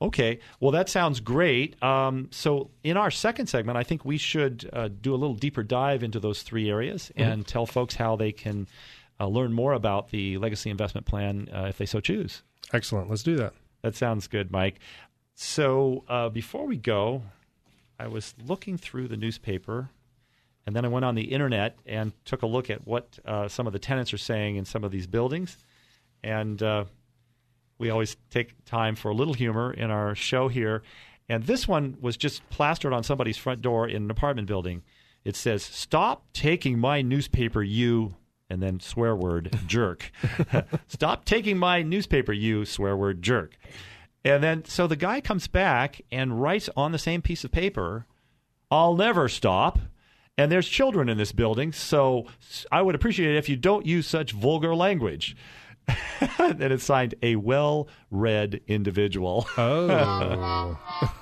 Okay. 0.01 0.39
Well, 0.59 0.71
that 0.71 0.88
sounds 0.89 1.19
great. 1.19 1.81
Um, 1.83 2.29
so, 2.31 2.71
in 2.83 2.95
our 2.97 3.11
second 3.11 3.47
segment, 3.47 3.77
I 3.77 3.83
think 3.83 4.05
we 4.05 4.17
should 4.17 4.69
uh, 4.71 4.88
do 4.88 5.13
a 5.13 5.17
little 5.17 5.35
deeper 5.35 5.61
dive 5.63 6.03
into 6.03 6.19
those 6.19 6.41
three 6.41 6.69
areas 6.69 7.11
and 7.17 7.45
tell 7.45 7.65
folks 7.65 7.95
how 7.95 8.15
they 8.15 8.31
can 8.31 8.67
uh, 9.19 9.27
learn 9.27 9.51
more 9.51 9.73
about 9.73 10.09
the 10.11 10.38
legacy 10.38 10.69
investment 10.69 11.05
plan 11.05 11.49
uh, 11.53 11.65
if 11.69 11.77
they 11.77 11.85
so 11.85 11.99
choose. 11.99 12.43
Excellent. 12.71 13.09
Let's 13.09 13.23
do 13.23 13.35
that. 13.38 13.53
That 13.81 13.95
sounds 13.95 14.27
good, 14.27 14.51
Mike. 14.51 14.79
So, 15.35 16.05
uh, 16.07 16.29
before 16.29 16.65
we 16.65 16.77
go, 16.77 17.23
I 17.99 18.07
was 18.07 18.33
looking 18.45 18.77
through 18.77 19.09
the 19.09 19.17
newspaper 19.17 19.89
and 20.69 20.75
then 20.75 20.85
I 20.85 20.89
went 20.89 21.03
on 21.03 21.15
the 21.15 21.23
internet 21.23 21.79
and 21.88 22.13
took 22.25 22.43
a 22.43 22.45
look 22.45 22.69
at 22.69 22.85
what 22.85 23.17
uh, 23.25 23.47
some 23.47 23.65
of 23.65 23.73
the 23.73 23.79
tenants 23.79 24.13
are 24.13 24.19
saying 24.19 24.55
in 24.55 24.65
some 24.65 24.83
of 24.83 24.91
these 24.91 25.07
buildings. 25.07 25.57
And 26.21 26.61
uh, 26.61 26.85
we 27.79 27.89
always 27.89 28.17
take 28.29 28.53
time 28.65 28.95
for 28.95 29.09
a 29.09 29.15
little 29.15 29.33
humor 29.33 29.73
in 29.73 29.89
our 29.89 30.13
show 30.13 30.47
here. 30.47 30.83
And 31.27 31.43
this 31.43 31.67
one 31.67 31.97
was 31.99 32.17
just 32.17 32.47
plastered 32.51 32.93
on 32.93 33.01
somebody's 33.01 33.35
front 33.35 33.63
door 33.63 33.88
in 33.88 34.03
an 34.03 34.11
apartment 34.11 34.47
building. 34.47 34.83
It 35.25 35.35
says, 35.35 35.63
Stop 35.63 36.31
taking 36.33 36.77
my 36.77 37.01
newspaper, 37.01 37.63
you, 37.63 38.13
and 38.47 38.61
then 38.61 38.79
swear 38.79 39.15
word, 39.15 39.57
jerk. 39.65 40.11
Stop 40.88 41.25
taking 41.25 41.57
my 41.57 41.81
newspaper, 41.81 42.31
you, 42.31 42.63
swear 42.63 42.95
word, 42.95 43.23
jerk. 43.23 43.57
And 44.23 44.43
then, 44.43 44.65
so 44.65 44.85
the 44.85 44.95
guy 44.95 45.19
comes 45.19 45.47
back 45.47 45.99
and 46.11 46.39
writes 46.39 46.69
on 46.77 46.91
the 46.91 46.99
same 46.99 47.23
piece 47.23 47.43
of 47.43 47.49
paper, 47.49 48.05
I'll 48.69 48.95
never 48.95 49.27
stop. 49.27 49.79
And 50.39 50.50
there's 50.50 50.69
children 50.69 51.10
in 51.10 51.17
this 51.17 51.34
building, 51.34 51.74
so 51.74 52.25
I 52.72 52.81
would 52.81 52.96
appreciate 52.96 53.36
it 53.36 53.38
if 53.38 53.50
you 53.50 53.58
don't 53.58 53.86
use 53.86 54.08
such 54.08 54.31
vulgar 54.31 54.74
language. 54.74 55.36
and 56.39 56.62
it's 56.62 56.86
signed 56.86 57.15
a 57.22 57.36
well 57.36 57.89
read 58.10 58.62
individual. 58.65 59.46
Oh, 59.58 60.79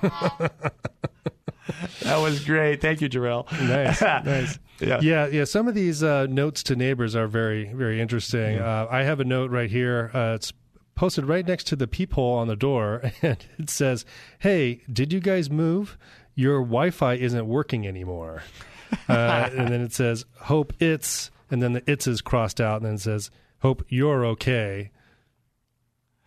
that 2.02 2.16
was 2.18 2.44
great. 2.44 2.80
Thank 2.80 3.00
you, 3.00 3.08
Jarrell. 3.08 3.50
nice, 3.60 4.00
nice. 4.24 4.60
Yeah. 4.78 5.00
yeah, 5.02 5.26
yeah. 5.26 5.44
Some 5.44 5.66
of 5.66 5.74
these 5.74 6.04
uh, 6.04 6.26
notes 6.26 6.62
to 6.64 6.76
neighbors 6.76 7.16
are 7.16 7.26
very, 7.26 7.72
very 7.72 8.00
interesting. 8.00 8.60
Uh, 8.60 8.86
I 8.88 9.02
have 9.02 9.18
a 9.18 9.24
note 9.24 9.50
right 9.50 9.68
here. 9.70 10.12
Uh, 10.14 10.34
it's 10.36 10.52
posted 10.94 11.24
right 11.24 11.44
next 11.44 11.66
to 11.68 11.76
the 11.76 11.88
peephole 11.88 12.34
on 12.34 12.46
the 12.46 12.54
door, 12.54 13.10
and 13.22 13.44
it 13.58 13.68
says, 13.68 14.04
"Hey, 14.38 14.82
did 14.92 15.12
you 15.12 15.18
guys 15.18 15.50
move? 15.50 15.98
Your 16.36 16.60
Wi-Fi 16.60 17.14
isn't 17.14 17.48
working 17.48 17.84
anymore." 17.84 18.44
uh, 19.08 19.50
and 19.56 19.68
then 19.68 19.80
it 19.80 19.92
says, 19.92 20.24
"Hope 20.42 20.72
it's," 20.80 21.30
and 21.50 21.62
then 21.62 21.72
the 21.72 21.82
"it's" 21.90 22.06
is 22.06 22.20
crossed 22.20 22.60
out, 22.60 22.76
and 22.78 22.86
then 22.86 22.94
it 22.94 23.00
says, 23.00 23.30
"Hope 23.60 23.84
you're 23.88 24.24
okay." 24.26 24.90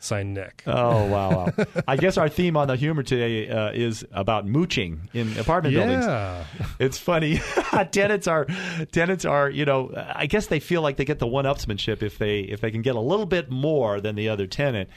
Signed 0.03 0.33
Nick. 0.33 0.63
Oh 0.65 1.05
wow! 1.05 1.45
wow. 1.55 1.65
I 1.87 1.95
guess 1.95 2.17
our 2.17 2.27
theme 2.27 2.57
on 2.57 2.67
the 2.67 2.75
humor 2.75 3.03
today 3.03 3.47
uh, 3.47 3.71
is 3.71 4.03
about 4.11 4.47
mooching 4.47 5.09
in 5.13 5.37
apartment 5.37 5.75
buildings. 5.75 6.03
yeah, 6.05 6.43
It's 6.79 6.97
funny. 6.97 7.39
tenants 7.91 8.27
are 8.27 8.47
tenants 8.91 9.25
are 9.25 9.49
you 9.49 9.63
know 9.63 9.91
I 9.95 10.25
guess 10.25 10.47
they 10.47 10.59
feel 10.59 10.81
like 10.81 10.97
they 10.97 11.05
get 11.05 11.19
the 11.19 11.27
one 11.27 11.45
upsmanship 11.45 12.01
if 12.01 12.17
they 12.17 12.39
if 12.39 12.61
they 12.61 12.71
can 12.71 12.81
get 12.81 12.95
a 12.95 12.99
little 12.99 13.27
bit 13.27 13.51
more 13.51 14.01
than 14.01 14.15
the 14.15 14.27
other 14.29 14.47
tenant. 14.47 14.89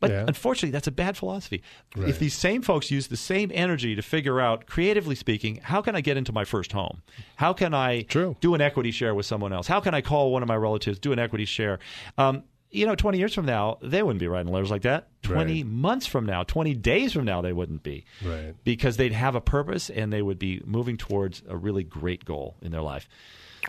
But 0.00 0.10
Yeah. 0.10 0.24
unfortunately, 0.28 0.70
that's 0.70 0.86
a 0.88 0.92
bad 0.92 1.16
philosophy. 1.16 1.62
Right. 1.96 2.08
If 2.08 2.18
these 2.18 2.34
same 2.34 2.62
folks 2.62 2.90
use 2.90 3.06
the 3.08 3.16
same 3.16 3.50
energy 3.54 3.94
to 3.96 4.02
figure 4.02 4.40
out, 4.40 4.66
creatively 4.66 5.14
speaking, 5.14 5.60
how 5.62 5.82
can 5.82 5.94
I 5.96 6.00
get 6.00 6.16
into 6.16 6.32
my 6.32 6.44
first 6.44 6.72
home? 6.72 7.02
How 7.36 7.52
can 7.52 7.74
I 7.74 8.02
True. 8.02 8.36
do 8.40 8.54
an 8.54 8.60
equity 8.60 8.90
share 8.90 9.14
with 9.14 9.24
someone 9.26 9.52
else? 9.52 9.66
How 9.68 9.80
can 9.80 9.94
I 9.94 10.00
call 10.00 10.32
one 10.32 10.42
of 10.42 10.48
my 10.48 10.56
relatives, 10.56 10.98
do 10.98 11.12
an 11.12 11.18
equity 11.20 11.44
share? 11.44 11.78
Um, 12.18 12.42
you 12.74 12.86
know, 12.86 12.94
20 12.94 13.18
years 13.18 13.34
from 13.34 13.46
now, 13.46 13.78
they 13.82 14.02
wouldn't 14.02 14.20
be 14.20 14.28
writing 14.28 14.52
letters 14.52 14.70
like 14.70 14.82
that. 14.82 15.08
20 15.22 15.62
Right. 15.62 15.66
months 15.66 16.06
from 16.06 16.26
now, 16.26 16.42
20 16.42 16.74
days 16.74 17.12
from 17.12 17.24
now, 17.24 17.40
they 17.40 17.52
wouldn't 17.52 17.82
be 17.82 18.04
right. 18.24 18.54
because 18.64 18.96
they'd 18.98 19.12
have 19.12 19.34
a 19.34 19.40
purpose 19.40 19.88
and 19.88 20.12
they 20.12 20.20
would 20.20 20.38
be 20.38 20.60
moving 20.66 20.96
towards 20.98 21.42
a 21.48 21.56
really 21.56 21.82
great 21.84 22.24
goal 22.26 22.56
in 22.60 22.72
their 22.72 22.82
life. 22.82 23.08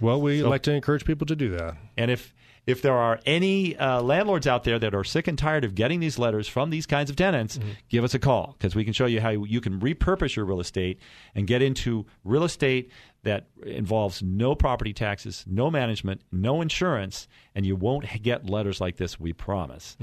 Well, 0.02 0.20
we 0.22 0.42
So- 0.42 0.50
like 0.50 0.64
to 0.64 0.74
encourage 0.74 1.06
people 1.06 1.26
to 1.28 1.36
do 1.38 1.52
that. 1.52 1.78
And 1.96 2.12
if 2.12 2.34
if 2.68 2.82
there 2.82 2.94
are 2.96 3.20
any 3.26 3.76
uh, 3.78 4.02
landlords 4.02 4.48
out 4.48 4.64
there 4.64 4.80
that 4.80 4.96
are 4.96 5.04
sick 5.04 5.28
and 5.28 5.38
tired 5.38 5.64
of 5.64 5.76
getting 5.76 6.00
these 6.00 6.18
letters 6.18 6.48
from 6.48 6.70
these 6.72 6.86
kinds 6.86 7.10
of 7.10 7.16
tenants, 7.16 7.60
give 7.90 8.04
us 8.04 8.14
a 8.14 8.20
call 8.20 8.56
because 8.58 8.76
we 8.76 8.84
can 8.84 8.94
show 8.94 9.06
you 9.06 9.22
how 9.22 9.30
you 9.30 9.62
can 9.62 9.80
repurpose 9.80 10.36
your 10.36 10.46
real 10.46 10.60
estate 10.60 11.00
and 11.36 11.46
get 11.48 11.62
into 11.62 12.06
real 12.24 12.44
estate 12.44 12.92
that 13.24 13.48
involves 13.66 14.22
no 14.24 14.56
property 14.56 14.94
taxes, 14.94 15.44
no 15.48 15.70
management, 15.72 16.22
no 16.32 16.62
insurance, 16.62 17.28
and 17.56 17.66
you 17.66 17.76
won't 17.76 18.06
get 18.22 18.50
letters 18.50 18.80
like 18.82 18.98
this. 18.98 19.20
We 19.20 19.34
promise. 19.34 19.98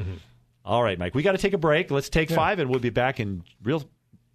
All 0.65 0.83
right, 0.83 0.99
Mike, 0.99 1.15
we 1.15 1.23
got 1.25 1.33
to 1.33 1.39
take 1.39 1.55
a 1.55 1.59
break. 1.59 1.91
Let's 1.91 2.09
take 2.09 2.31
five, 2.31 2.59
and 2.61 2.71
we'll 2.71 2.79
be 2.81 2.91
back 2.91 3.19
in 3.19 3.43
real 3.65 3.83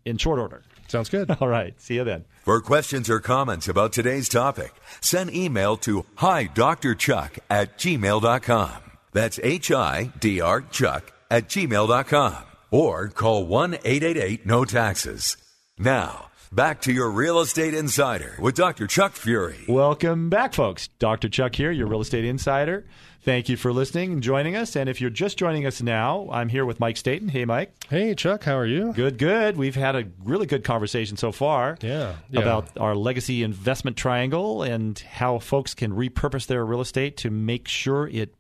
in 0.06 0.18
short 0.18 0.40
order. 0.40 0.64
Sounds 0.88 1.10
good. 1.10 1.30
All 1.42 1.48
right, 1.48 1.80
see 1.80 1.96
you 1.96 2.04
then. 2.04 2.26
For 2.44 2.62
questions 2.62 3.10
or 3.10 3.20
comments 3.20 3.68
about 3.68 3.94
today's 3.94 4.30
topic, 4.30 4.74
send 5.02 5.34
email 5.36 5.78
to 5.78 6.06
hi 6.16 6.46
Dr. 6.46 6.96
Chuck 6.96 7.38
at 7.50 7.78
gmail.com. 7.78 8.72
That's 9.12 9.40
H 9.44 9.72
I 9.72 10.12
D 10.20 10.42
R 10.42 10.62
Chuck 10.62 11.12
at 11.30 11.48
gmail.com. 11.50 12.44
Or 12.72 13.08
call 13.08 13.46
1 13.46 13.76
888 13.76 14.46
No 14.46 14.66
Taxes. 14.66 15.38
Now, 15.78 16.27
back 16.52 16.82
to 16.82 16.92
your 16.94 17.10
Real 17.10 17.40
Estate 17.40 17.74
Insider 17.74 18.36
with 18.40 18.56
Dr. 18.56 18.88
Chuck 18.88 19.14
Fury. 19.14 19.66
Welcome 19.68 20.30
back, 20.30 20.54
folks. 20.54 20.88
Dr. 21.00 21.30
Chuck 21.30 21.56
here, 21.56 21.72
your 21.72 21.88
real 21.88 22.02
estate 22.02 22.26
insider. 22.26 22.86
Thank 23.22 23.50
you 23.50 23.58
for 23.58 23.74
listening 23.74 24.14
and 24.14 24.24
joining 24.24 24.56
us. 24.56 24.76
And 24.78 24.88
if 24.90 25.02
you're 25.02 25.10
just 25.10 25.38
joining 25.38 25.66
us 25.66 25.82
now, 25.82 26.30
I'm 26.32 26.48
here 26.48 26.66
with 26.66 26.80
Mike 26.80 26.96
Staten. 26.96 27.28
Hey, 27.28 27.44
Mike. 27.44 27.74
Hey, 27.90 28.16
Chuck, 28.16 28.44
how 28.46 28.56
are 28.58 28.66
you? 28.66 28.94
Good, 28.94 29.18
good. 29.18 29.58
We've 29.58 29.76
had 29.76 29.96
a 29.98 30.06
really 30.24 30.46
good 30.46 30.64
conversation 30.64 31.18
so 31.18 31.32
far 31.34 31.78
Yeah, 31.82 32.16
yeah. 32.30 32.40
about 32.40 32.70
our 32.78 32.96
legacy 32.96 33.44
investment 33.44 33.98
triangle 33.98 34.64
and 34.64 34.98
how 35.00 35.40
folks 35.40 35.74
can 35.74 35.92
repurpose 35.92 36.48
their 36.48 36.66
real 36.66 36.80
estate 36.82 37.18
to 37.18 37.30
make 37.30 37.68
sure 37.68 38.08
it 38.08 38.34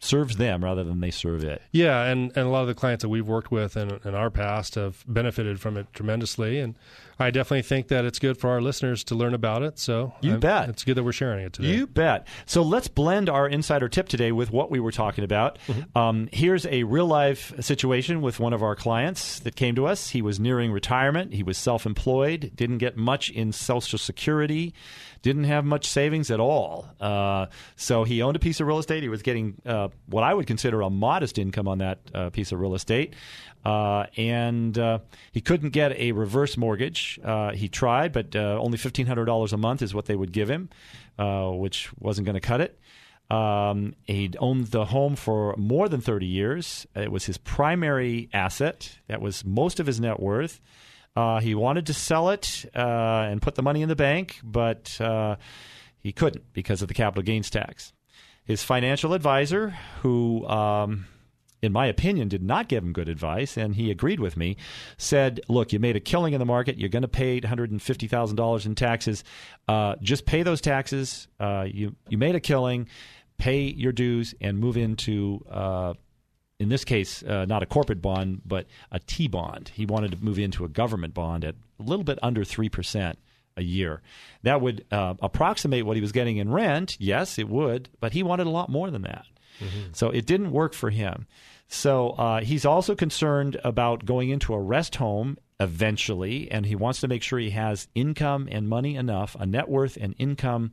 serves 0.00 0.36
them 0.36 0.64
rather 0.64 0.82
than 0.82 1.00
they 1.00 1.12
serve 1.12 1.44
it. 1.44 1.62
Yeah, 1.70 2.02
and, 2.04 2.32
and 2.36 2.46
a 2.46 2.50
lot 2.50 2.62
of 2.62 2.66
the 2.68 2.74
clients 2.74 3.02
that 3.02 3.08
we've 3.08 3.26
worked 3.26 3.52
with 3.52 3.76
in, 3.76 4.00
in 4.04 4.14
our 4.16 4.30
past 4.30 4.74
have 4.74 5.04
benefited 5.06 5.60
from 5.60 5.76
it 5.76 5.86
tremendously. 5.94 6.58
And 6.58 6.76
I 7.18 7.30
definitely 7.30 7.62
think 7.62 7.88
that 7.88 8.04
it's 8.04 8.18
good 8.18 8.38
for 8.38 8.50
our 8.50 8.60
listeners 8.60 9.04
to 9.04 9.14
learn 9.14 9.34
about 9.34 9.62
it. 9.62 9.78
So 9.78 10.14
You 10.20 10.32
I'm- 10.32 10.40
bet. 10.40 10.68
It's 10.68 10.84
good 10.84 10.96
that 10.96 11.04
we're 11.04 11.12
sharing 11.12 11.44
it 11.44 11.52
today. 11.52 11.68
You 11.74 11.86
bet. 11.86 12.26
So 12.46 12.62
let's 12.62 12.88
blend 12.88 13.28
our 13.28 13.48
insider 13.48 13.88
tip 13.88 14.08
today 14.08 14.32
with 14.32 14.50
what 14.50 14.70
we 14.70 14.80
were 14.80 14.92
talking 14.92 15.24
about. 15.24 15.58
Um, 15.94 16.28
here's 16.32 16.66
a 16.66 16.82
real 16.84 17.06
life 17.06 17.52
situation 17.60 18.20
with 18.20 18.40
one 18.40 18.52
of 18.52 18.62
our 18.62 18.74
clients 18.74 19.38
that 19.40 19.56
came 19.56 19.74
to 19.76 19.86
us. 19.86 20.10
He 20.10 20.22
was 20.22 20.40
nearing 20.40 20.72
retirement. 20.72 21.34
He 21.34 21.42
was 21.42 21.56
self 21.58 21.86
employed, 21.86 22.52
didn't 22.54 22.78
get 22.78 22.96
much 22.96 23.30
in 23.30 23.52
Social 23.52 23.98
Security, 23.98 24.74
didn't 25.22 25.44
have 25.44 25.64
much 25.64 25.86
savings 25.86 26.30
at 26.30 26.40
all. 26.40 26.86
Uh, 27.00 27.46
so 27.76 28.04
he 28.04 28.20
owned 28.22 28.36
a 28.36 28.38
piece 28.40 28.60
of 28.60 28.66
real 28.66 28.78
estate. 28.78 29.02
He 29.02 29.08
was 29.08 29.22
getting 29.22 29.54
uh, 29.64 29.88
what 30.06 30.22
I 30.24 30.34
would 30.34 30.46
consider 30.46 30.82
a 30.82 30.90
modest 30.90 31.38
income 31.38 31.68
on 31.68 31.78
that 31.78 31.98
uh, 32.12 32.30
piece 32.30 32.52
of 32.52 32.60
real 32.60 32.74
estate. 32.74 33.14
Uh, 33.64 34.04
and 34.16 34.78
uh, 34.78 34.98
he 35.32 35.40
couldn't 35.40 35.70
get 35.70 35.92
a 35.92 36.12
reverse 36.12 36.56
mortgage. 36.56 37.18
Uh, 37.24 37.52
he 37.52 37.68
tried, 37.68 38.12
but 38.12 38.36
uh, 38.36 38.58
only 38.60 38.76
fifteen 38.76 39.06
hundred 39.06 39.24
dollars 39.24 39.52
a 39.52 39.56
month 39.56 39.80
is 39.80 39.94
what 39.94 40.04
they 40.04 40.14
would 40.14 40.32
give 40.32 40.50
him, 40.50 40.68
uh, 41.18 41.48
which 41.48 41.90
wasn't 41.98 42.26
going 42.26 42.34
to 42.34 42.40
cut 42.40 42.60
it. 42.60 42.78
Um, 43.30 43.94
he'd 44.04 44.36
owned 44.38 44.66
the 44.66 44.84
home 44.84 45.16
for 45.16 45.54
more 45.56 45.88
than 45.88 46.02
thirty 46.02 46.26
years. 46.26 46.86
It 46.94 47.10
was 47.10 47.24
his 47.24 47.38
primary 47.38 48.28
asset. 48.34 48.98
That 49.08 49.22
was 49.22 49.44
most 49.44 49.80
of 49.80 49.86
his 49.86 49.98
net 49.98 50.20
worth. 50.20 50.60
Uh, 51.16 51.40
he 51.40 51.54
wanted 51.54 51.86
to 51.86 51.94
sell 51.94 52.28
it 52.28 52.66
and 52.74 53.40
put 53.40 53.54
the 53.54 53.62
money 53.62 53.80
in 53.80 53.88
the 53.88 53.96
bank, 53.96 54.40
but 54.42 54.98
he 56.02 56.12
couldn't 56.12 56.52
because 56.52 56.82
of 56.82 56.88
the 56.88 56.94
capital 56.94 57.22
gains 57.22 57.48
tax. 57.48 57.94
His 58.44 58.62
financial 58.62 59.14
advisor, 59.14 59.70
who 60.02 60.46
um, 60.46 61.06
in 61.64 61.72
my 61.72 61.86
opinion, 61.86 62.28
did 62.28 62.42
not 62.42 62.68
give 62.68 62.84
him 62.84 62.92
good 62.92 63.08
advice, 63.08 63.56
and 63.56 63.74
he 63.74 63.90
agreed 63.90 64.20
with 64.20 64.36
me, 64.36 64.56
said, 64.96 65.40
Look, 65.48 65.72
you 65.72 65.78
made 65.78 65.96
a 65.96 66.00
killing 66.00 66.34
in 66.34 66.38
the 66.38 66.44
market. 66.44 66.78
You're 66.78 66.88
going 66.88 67.02
to 67.02 67.08
pay 67.08 67.40
$150,000 67.40 68.66
in 68.66 68.74
taxes. 68.74 69.24
Uh, 69.66 69.96
just 70.00 70.26
pay 70.26 70.42
those 70.42 70.60
taxes. 70.60 71.28
Uh, 71.40 71.66
you, 71.68 71.96
you 72.08 72.18
made 72.18 72.34
a 72.34 72.40
killing, 72.40 72.88
pay 73.38 73.62
your 73.62 73.92
dues, 73.92 74.34
and 74.40 74.58
move 74.58 74.76
into, 74.76 75.44
uh, 75.50 75.94
in 76.58 76.68
this 76.68 76.84
case, 76.84 77.22
uh, 77.22 77.44
not 77.46 77.62
a 77.62 77.66
corporate 77.66 78.02
bond, 78.02 78.42
but 78.44 78.66
a 78.92 78.98
T 79.00 79.26
bond. 79.28 79.70
He 79.74 79.86
wanted 79.86 80.12
to 80.12 80.24
move 80.24 80.38
into 80.38 80.64
a 80.64 80.68
government 80.68 81.14
bond 81.14 81.44
at 81.44 81.54
a 81.80 81.82
little 81.82 82.04
bit 82.04 82.18
under 82.22 82.42
3% 82.42 83.16
a 83.56 83.62
year. 83.62 84.02
That 84.42 84.60
would 84.60 84.84
uh, 84.90 85.14
approximate 85.20 85.86
what 85.86 85.96
he 85.96 86.00
was 86.00 86.12
getting 86.12 86.36
in 86.38 86.50
rent. 86.50 86.96
Yes, 87.00 87.38
it 87.38 87.48
would, 87.48 87.88
but 88.00 88.12
he 88.12 88.22
wanted 88.22 88.46
a 88.46 88.50
lot 88.50 88.68
more 88.68 88.90
than 88.90 89.02
that. 89.02 89.26
So 89.92 90.10
it 90.10 90.26
didn't 90.26 90.50
work 90.50 90.74
for 90.74 90.90
him. 90.90 91.26
So 91.74 92.10
uh, 92.10 92.40
he's 92.40 92.64
also 92.64 92.94
concerned 92.94 93.60
about 93.64 94.04
going 94.04 94.30
into 94.30 94.54
a 94.54 94.60
rest 94.60 94.94
home 94.94 95.38
eventually, 95.58 96.48
and 96.50 96.64
he 96.64 96.76
wants 96.76 97.00
to 97.00 97.08
make 97.08 97.22
sure 97.22 97.38
he 97.38 97.50
has 97.50 97.88
income 97.96 98.48
and 98.50 98.68
money 98.68 98.94
enough, 98.94 99.36
a 99.38 99.44
net 99.44 99.68
worth 99.68 99.98
and 100.00 100.14
income 100.16 100.72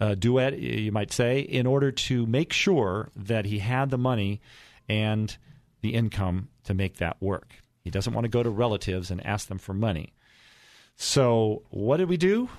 uh, 0.00 0.14
duet, 0.14 0.58
you 0.58 0.92
might 0.92 1.12
say, 1.12 1.40
in 1.40 1.66
order 1.66 1.90
to 1.90 2.26
make 2.26 2.52
sure 2.52 3.10
that 3.16 3.46
he 3.46 3.58
had 3.60 3.88
the 3.88 3.96
money 3.96 4.42
and 4.86 5.38
the 5.80 5.94
income 5.94 6.48
to 6.64 6.74
make 6.74 6.98
that 6.98 7.16
work. 7.22 7.54
He 7.82 7.90
doesn't 7.90 8.12
want 8.12 8.26
to 8.26 8.28
go 8.28 8.42
to 8.42 8.50
relatives 8.50 9.10
and 9.10 9.26
ask 9.26 9.48
them 9.48 9.58
for 9.58 9.72
money. 9.72 10.12
So, 10.94 11.62
what 11.70 11.96
did 11.96 12.08
we 12.10 12.18
do? 12.18 12.50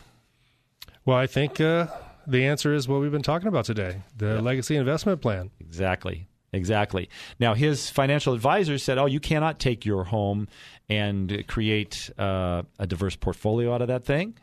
Well, 1.06 1.18
I 1.18 1.28
think 1.28 1.62
uh, 1.62 1.86
the 2.26 2.46
answer 2.46 2.74
is 2.74 2.88
what 2.88 3.00
we've 3.00 3.12
been 3.12 3.22
talking 3.22 3.48
about 3.48 3.66
today 3.66 4.02
the 4.18 4.42
legacy 4.42 4.76
investment 4.76 5.22
plan. 5.22 5.52
Exactly. 5.60 6.29
Exactly. 6.52 7.10
Now, 7.40 7.54
his 7.54 7.90
financial 7.90 8.34
advisor 8.34 8.78
said, 8.78 8.98
"Oh, 8.98 9.06
you 9.06 9.20
cannot 9.20 9.60
take 9.60 9.86
your 9.86 10.06
home 10.06 10.48
and 10.90 11.46
create 11.48 12.10
uh, 12.18 12.64
a 12.80 12.88
diverse 12.88 13.16
portfolio 13.16 13.74
out 13.74 13.84
of 13.84 13.90
that 13.90 14.06
thing. 14.06 14.36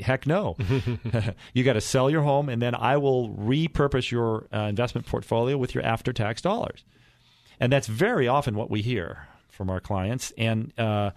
Heck, 0.00 0.26
no. 0.26 0.56
you 1.54 1.64
got 1.64 1.72
to 1.72 1.80
sell 1.80 2.10
your 2.10 2.22
home, 2.22 2.50
and 2.50 2.60
then 2.60 2.74
I 2.74 2.98
will 2.98 3.30
repurpose 3.30 4.10
your 4.10 4.46
uh, 4.52 4.66
investment 4.68 5.06
portfolio 5.06 5.56
with 5.56 5.74
your 5.74 5.84
after-tax 5.84 6.42
dollars." 6.42 6.84
And 7.58 7.72
that's 7.72 7.86
very 7.86 8.28
often 8.28 8.56
what 8.56 8.70
we 8.70 8.82
hear 8.82 9.26
from 9.48 9.70
our 9.70 9.80
clients, 9.80 10.32
and 10.36 10.78
uh, 10.78 11.12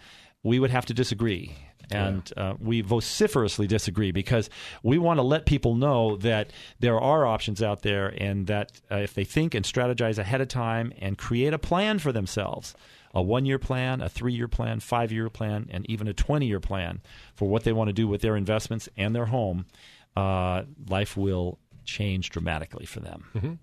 we 0.48 0.60
would 0.60 0.72
have 0.72 0.86
to 0.88 0.94
disagree. 0.94 1.56
And 1.90 2.34
uh, 2.36 2.56
we 2.60 2.82
vociferously 2.82 3.66
disagree 3.66 4.12
because 4.12 4.50
we 4.84 4.98
want 4.98 5.20
to 5.20 5.22
let 5.22 5.46
people 5.46 5.76
know 5.76 6.18
that 6.18 6.52
there 6.80 7.00
are 7.00 7.26
options 7.26 7.64
out 7.64 7.82
there, 7.82 8.14
and 8.18 8.48
that 8.48 8.74
uh, 8.92 8.96
if 8.96 9.14
they 9.14 9.24
think 9.24 9.54
and 9.54 9.64
strategize 9.64 10.18
ahead 10.18 10.42
of 10.42 10.50
time 10.50 10.92
and 11.00 11.18
create 11.18 11.54
a 11.54 11.60
plan 11.60 12.00
for 12.00 12.12
themselves 12.12 12.76
a 13.14 13.22
one 13.22 13.46
year 13.46 13.58
plan, 13.58 14.02
a 14.02 14.10
three 14.10 14.34
year 14.34 14.48
plan, 14.48 14.80
five 14.80 15.12
year 15.12 15.30
plan, 15.30 15.68
and 15.72 15.90
even 15.90 16.08
a 16.08 16.14
20 16.14 16.46
year 16.46 16.60
plan 16.60 17.02
for 17.34 17.48
what 17.48 17.64
they 17.64 17.72
want 17.72 17.88
to 17.88 17.94
do 17.94 18.08
with 18.08 18.22
their 18.22 18.36
investments 18.36 18.90
and 18.98 19.16
their 19.16 19.28
home, 19.28 19.66
uh, 20.16 20.64
life 20.90 21.16
will 21.16 21.58
change 21.86 22.30
dramatically 22.30 22.86
for 22.86 23.00
them. 23.00 23.60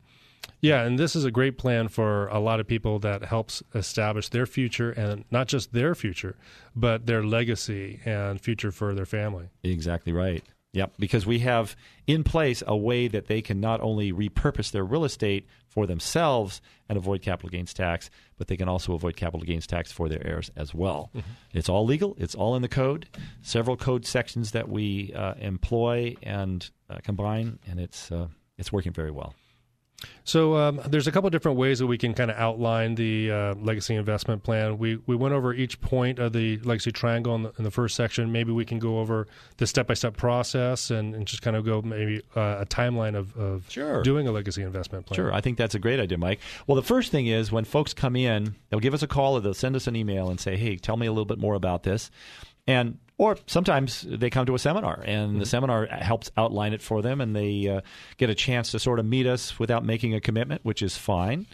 Yeah, 0.60 0.82
and 0.82 0.98
this 0.98 1.14
is 1.14 1.24
a 1.24 1.30
great 1.30 1.58
plan 1.58 1.88
for 1.88 2.26
a 2.28 2.38
lot 2.38 2.58
of 2.58 2.66
people 2.66 2.98
that 3.00 3.24
helps 3.24 3.62
establish 3.74 4.30
their 4.30 4.46
future 4.46 4.90
and 4.90 5.24
not 5.30 5.46
just 5.46 5.72
their 5.72 5.94
future, 5.94 6.36
but 6.74 7.06
their 7.06 7.22
legacy 7.22 8.00
and 8.04 8.40
future 8.40 8.72
for 8.72 8.94
their 8.94 9.06
family. 9.06 9.50
Exactly 9.62 10.12
right. 10.12 10.42
Yep, 10.72 10.94
because 10.98 11.24
we 11.24 11.38
have 11.38 11.76
in 12.08 12.24
place 12.24 12.60
a 12.66 12.76
way 12.76 13.06
that 13.06 13.26
they 13.26 13.40
can 13.40 13.60
not 13.60 13.80
only 13.80 14.12
repurpose 14.12 14.72
their 14.72 14.84
real 14.84 15.04
estate 15.04 15.46
for 15.68 15.86
themselves 15.86 16.60
and 16.88 16.98
avoid 16.98 17.22
capital 17.22 17.48
gains 17.48 17.72
tax, 17.72 18.10
but 18.38 18.48
they 18.48 18.56
can 18.56 18.68
also 18.68 18.92
avoid 18.94 19.14
capital 19.14 19.46
gains 19.46 19.68
tax 19.68 19.92
for 19.92 20.08
their 20.08 20.26
heirs 20.26 20.50
as 20.56 20.74
well. 20.74 21.12
It's 21.52 21.68
all 21.68 21.84
legal, 21.84 22.16
it's 22.18 22.34
all 22.34 22.56
in 22.56 22.62
the 22.62 22.68
code, 22.68 23.06
several 23.40 23.76
code 23.76 24.04
sections 24.04 24.50
that 24.50 24.68
we 24.68 25.12
uh, 25.14 25.34
employ 25.34 26.16
and 26.24 26.68
uh, 26.90 26.98
combine, 27.04 27.60
and 27.68 27.78
it's, 27.78 28.10
uh, 28.10 28.26
it's 28.58 28.72
working 28.72 28.92
very 28.92 29.12
well. 29.12 29.34
So 30.24 30.56
um, 30.56 30.80
there's 30.86 31.06
a 31.06 31.12
couple 31.12 31.28
different 31.30 31.58
ways 31.58 31.78
that 31.78 31.86
we 31.86 31.98
can 31.98 32.14
kind 32.14 32.30
of 32.30 32.36
outline 32.36 32.94
the 32.94 33.30
uh, 33.30 33.54
legacy 33.54 33.94
investment 33.94 34.42
plan. 34.42 34.78
We 34.78 34.96
we 35.06 35.16
went 35.16 35.34
over 35.34 35.52
each 35.52 35.80
point 35.80 36.18
of 36.18 36.32
the 36.32 36.58
legacy 36.58 36.92
triangle 36.92 37.34
in 37.34 37.42
the, 37.44 37.52
in 37.58 37.64
the 37.64 37.70
first 37.70 37.94
section. 37.96 38.32
Maybe 38.32 38.52
we 38.52 38.64
can 38.64 38.78
go 38.78 38.98
over 39.00 39.26
the 39.58 39.66
step 39.66 39.86
by 39.86 39.94
step 39.94 40.16
process 40.16 40.90
and, 40.90 41.14
and 41.14 41.26
just 41.26 41.42
kind 41.42 41.56
of 41.56 41.64
go 41.64 41.82
maybe 41.82 42.22
uh, 42.36 42.58
a 42.60 42.66
timeline 42.66 43.14
of, 43.14 43.36
of 43.36 43.64
Sure. 43.70 44.02
doing 44.02 44.26
a 44.28 44.32
legacy 44.32 44.62
investment 44.62 45.06
plan. 45.06 45.16
Sure, 45.16 45.32
I 45.32 45.40
think 45.40 45.58
that's 45.58 45.74
a 45.74 45.78
great 45.78 46.00
idea, 46.00 46.18
Mike. 46.18 46.40
Well, 46.66 46.76
the 46.76 46.82
first 46.82 47.10
thing 47.10 47.26
is 47.26 47.52
when 47.52 47.64
folks 47.64 47.92
come 47.94 48.16
in, 48.16 48.54
they'll 48.70 48.80
give 48.80 48.94
us 48.94 49.02
a 49.02 49.06
call 49.06 49.36
or 49.36 49.40
they'll 49.40 49.54
send 49.54 49.76
us 49.76 49.86
an 49.86 49.96
email 49.96 50.30
and 50.30 50.40
say, 50.40 50.56
"Hey, 50.56 50.76
tell 50.76 50.96
me 50.96 51.06
a 51.06 51.12
little 51.12 51.24
bit 51.24 51.38
more 51.38 51.54
about 51.54 51.82
this," 51.82 52.10
and 52.66 52.98
or 53.16 53.36
sometimes 53.46 54.04
they 54.08 54.28
come 54.30 54.46
to 54.46 54.54
a 54.54 54.58
seminar 54.58 55.02
and 55.06 55.40
the 55.40 55.46
seminar 55.46 55.86
helps 55.86 56.30
outline 56.36 56.72
it 56.72 56.82
for 56.82 57.00
them, 57.02 57.20
and 57.20 57.34
they 57.34 57.68
uh, 57.68 57.80
get 58.16 58.30
a 58.30 58.34
chance 58.34 58.70
to 58.72 58.78
sort 58.78 58.98
of 58.98 59.06
meet 59.06 59.26
us 59.26 59.58
without 59.58 59.84
making 59.84 60.14
a 60.14 60.20
commitment, 60.20 60.64
which 60.64 60.82
is 60.82 60.96
fine. 60.96 61.46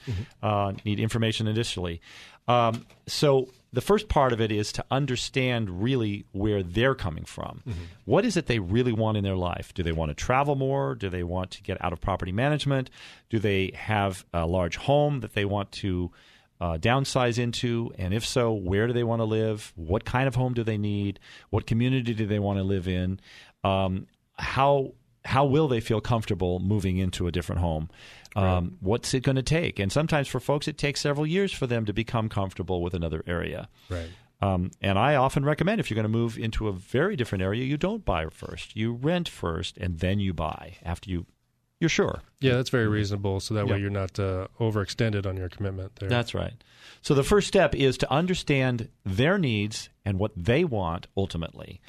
Uh, 0.43 0.73
need 0.85 0.99
information 1.01 1.47
initially, 1.47 2.01
um, 2.49 2.87
so. 3.07 3.49
The 3.73 3.81
first 3.81 4.09
part 4.09 4.33
of 4.33 4.41
it 4.41 4.51
is 4.51 4.73
to 4.73 4.85
understand 4.91 5.81
really 5.81 6.25
where 6.33 6.61
they're 6.61 6.97
coming 6.97 7.25
from. 7.25 7.63
What 8.05 8.25
is 8.25 8.37
it 8.37 8.47
they 8.47 8.59
really 8.59 8.93
want 8.93 9.17
in 9.17 9.23
their 9.23 9.37
life? 9.37 9.73
Do 9.75 9.85
they 9.85 9.93
want 9.93 10.11
to 10.11 10.15
travel 10.17 10.57
more? 10.57 10.97
Do 10.97 11.09
they 11.09 11.23
want 11.23 11.53
to 11.53 11.63
get 11.63 11.77
out 11.81 11.93
of 11.93 12.01
property 12.01 12.33
management? 12.33 12.91
Do 13.29 13.39
they 13.39 13.71
have 13.77 14.25
a 14.35 14.45
large 14.45 14.75
home 14.77 15.21
that 15.21 15.35
they 15.35 15.45
want 15.45 15.71
to 15.71 16.11
uh, 16.61 16.79
downsize 16.79 17.39
into? 17.39 17.93
And 17.99 18.13
if 18.13 18.27
so, 18.27 18.53
where 18.53 18.87
do 18.87 18.93
they 18.93 19.05
want 19.05 19.21
to 19.21 19.25
live? 19.25 19.73
What 19.77 20.05
kind 20.05 20.29
of 20.29 20.35
home 20.35 20.55
do 20.55 20.63
they 20.63 20.79
need? 20.79 21.19
What 21.51 21.67
community 21.67 22.15
do 22.15 22.27
they 22.27 22.39
want 22.39 22.59
to 22.59 22.65
live 22.65 22.87
in? 22.87 23.21
Um, 23.65 24.07
how 24.39 24.95
how 25.25 25.45
will 25.45 25.69
they 25.69 25.81
feel 25.81 26.01
comfortable 26.01 26.61
moving 26.61 26.97
into 26.97 27.27
a 27.27 27.33
different 27.33 27.61
home? 27.61 27.91
Um, 28.37 28.79
What's 28.81 29.13
it 29.13 29.23
going 29.23 29.37
to 29.37 29.43
take? 29.43 29.79
And 29.79 29.93
sometimes 29.93 30.29
for 30.29 30.41
folks, 30.41 30.67
it 30.69 30.79
takes 30.79 31.01
several 31.01 31.27
years 31.27 31.53
for 31.53 31.67
them 31.67 31.85
to 31.87 31.93
become 31.93 32.29
comfortable 32.29 32.81
with 32.81 32.95
another 32.95 33.23
area. 33.27 33.69
Right. 33.91 34.09
Um, 34.41 34.71
and 34.81 34.99
I 34.99 35.17
often 35.17 35.45
recommend 35.45 35.81
if 35.81 35.91
you're 35.91 35.97
going 35.97 36.05
to 36.05 36.09
move 36.09 36.39
into 36.39 36.69
a 36.69 36.73
very 36.73 37.17
different 37.17 37.43
area, 37.43 37.65
you 37.65 37.77
don't 37.77 38.05
buy 38.05 38.27
first. 38.31 38.75
You 38.75 38.93
rent 38.93 39.29
first, 39.29 39.77
and 39.77 39.99
then 39.99 40.21
you 40.21 40.33
buy 40.33 40.79
after 40.83 41.11
you 41.11 41.27
you're 41.81 41.89
sure. 41.89 42.21
Yeah, 42.41 42.55
that's 42.55 42.71
very 42.71 42.87
reasonable. 42.87 43.41
So 43.41 43.55
that 43.55 43.67
way 43.67 43.79
you're 43.81 43.91
not 43.91 44.19
uh, 44.21 44.47
overextended 44.61 45.27
on 45.27 45.37
your 45.37 45.49
commitment 45.49 45.97
there. 45.97 46.09
That's 46.09 46.35
right. 46.35 46.53
So 47.03 47.15
the 47.15 47.25
first 47.25 47.49
step 47.49 47.75
is 47.75 47.99
to 47.99 48.11
understand 48.13 48.89
their 49.05 49.39
needs 49.39 49.89
and 50.05 50.19
what 50.19 50.33
they 50.37 50.65
want 50.65 51.07
ultimately. 51.17 51.81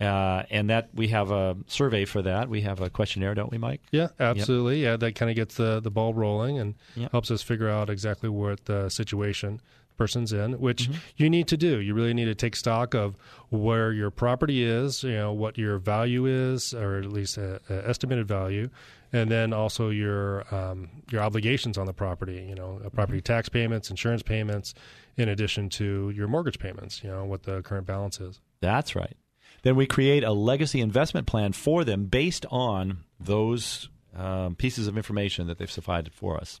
Uh, 0.00 0.42
and 0.50 0.68
that 0.70 0.88
we 0.94 1.08
have 1.08 1.30
a 1.30 1.56
survey 1.68 2.04
for 2.04 2.22
that. 2.22 2.48
We 2.48 2.62
have 2.62 2.80
a 2.80 2.90
questionnaire, 2.90 3.34
don't 3.34 3.52
we, 3.52 3.58
Mike? 3.58 3.82
Yeah, 3.92 4.08
absolutely. 4.18 4.82
Yeah, 4.82 4.96
that 4.96 5.14
kind 5.14 5.30
of 5.30 5.36
gets 5.36 5.54
the, 5.56 5.80
the 5.80 5.90
ball 5.92 6.12
rolling 6.12 6.58
and 6.58 6.74
Yep. 6.96 7.12
helps 7.12 7.30
us 7.30 7.40
figure 7.42 7.68
out 7.68 7.88
exactly 7.88 8.28
what 8.28 8.64
the 8.64 8.88
situation, 8.88 9.60
person's 9.96 10.32
in, 10.32 10.54
which 10.58 10.90
you 11.16 11.30
need 11.30 11.46
to 11.48 11.56
do. 11.56 11.78
You 11.78 11.94
really 11.94 12.14
need 12.14 12.24
to 12.24 12.34
take 12.34 12.56
stock 12.56 12.94
of 12.94 13.14
where 13.50 13.92
your 13.92 14.10
property 14.10 14.64
is, 14.64 15.04
you 15.04 15.12
know, 15.12 15.32
what 15.32 15.56
your 15.56 15.78
value 15.78 16.26
is, 16.26 16.74
or 16.74 16.96
at 16.98 17.06
least 17.12 17.38
a, 17.38 17.60
a 17.70 17.88
estimated 17.88 18.26
value, 18.26 18.70
and 19.12 19.30
then 19.30 19.52
also 19.52 19.90
your 19.90 20.44
um, 20.54 20.88
your 21.10 21.22
obligations 21.22 21.78
on 21.78 21.86
the 21.86 21.92
property. 21.92 22.46
You 22.48 22.54
know, 22.54 22.80
uh, 22.84 22.88
property 22.88 23.20
tax 23.20 23.48
payments, 23.48 23.90
insurance 23.90 24.22
payments, 24.22 24.74
in 25.16 25.28
addition 25.28 25.68
to 25.70 26.10
your 26.10 26.28
mortgage 26.28 26.58
payments. 26.58 27.02
You 27.02 27.10
know, 27.10 27.24
what 27.24 27.42
the 27.42 27.62
current 27.62 27.86
balance 27.86 28.20
is. 28.20 28.40
That's 28.60 28.94
right. 28.94 29.16
Then 29.62 29.76
we 29.76 29.86
create 29.86 30.24
a 30.24 30.32
legacy 30.32 30.80
investment 30.80 31.26
plan 31.26 31.52
for 31.52 31.84
them 31.84 32.06
based 32.06 32.46
on 32.50 33.04
those 33.20 33.88
um, 34.16 34.56
pieces 34.56 34.88
of 34.88 34.96
information 34.96 35.46
that 35.46 35.58
they've 35.58 35.72
provided 35.72 36.12
for 36.12 36.36
us. 36.36 36.60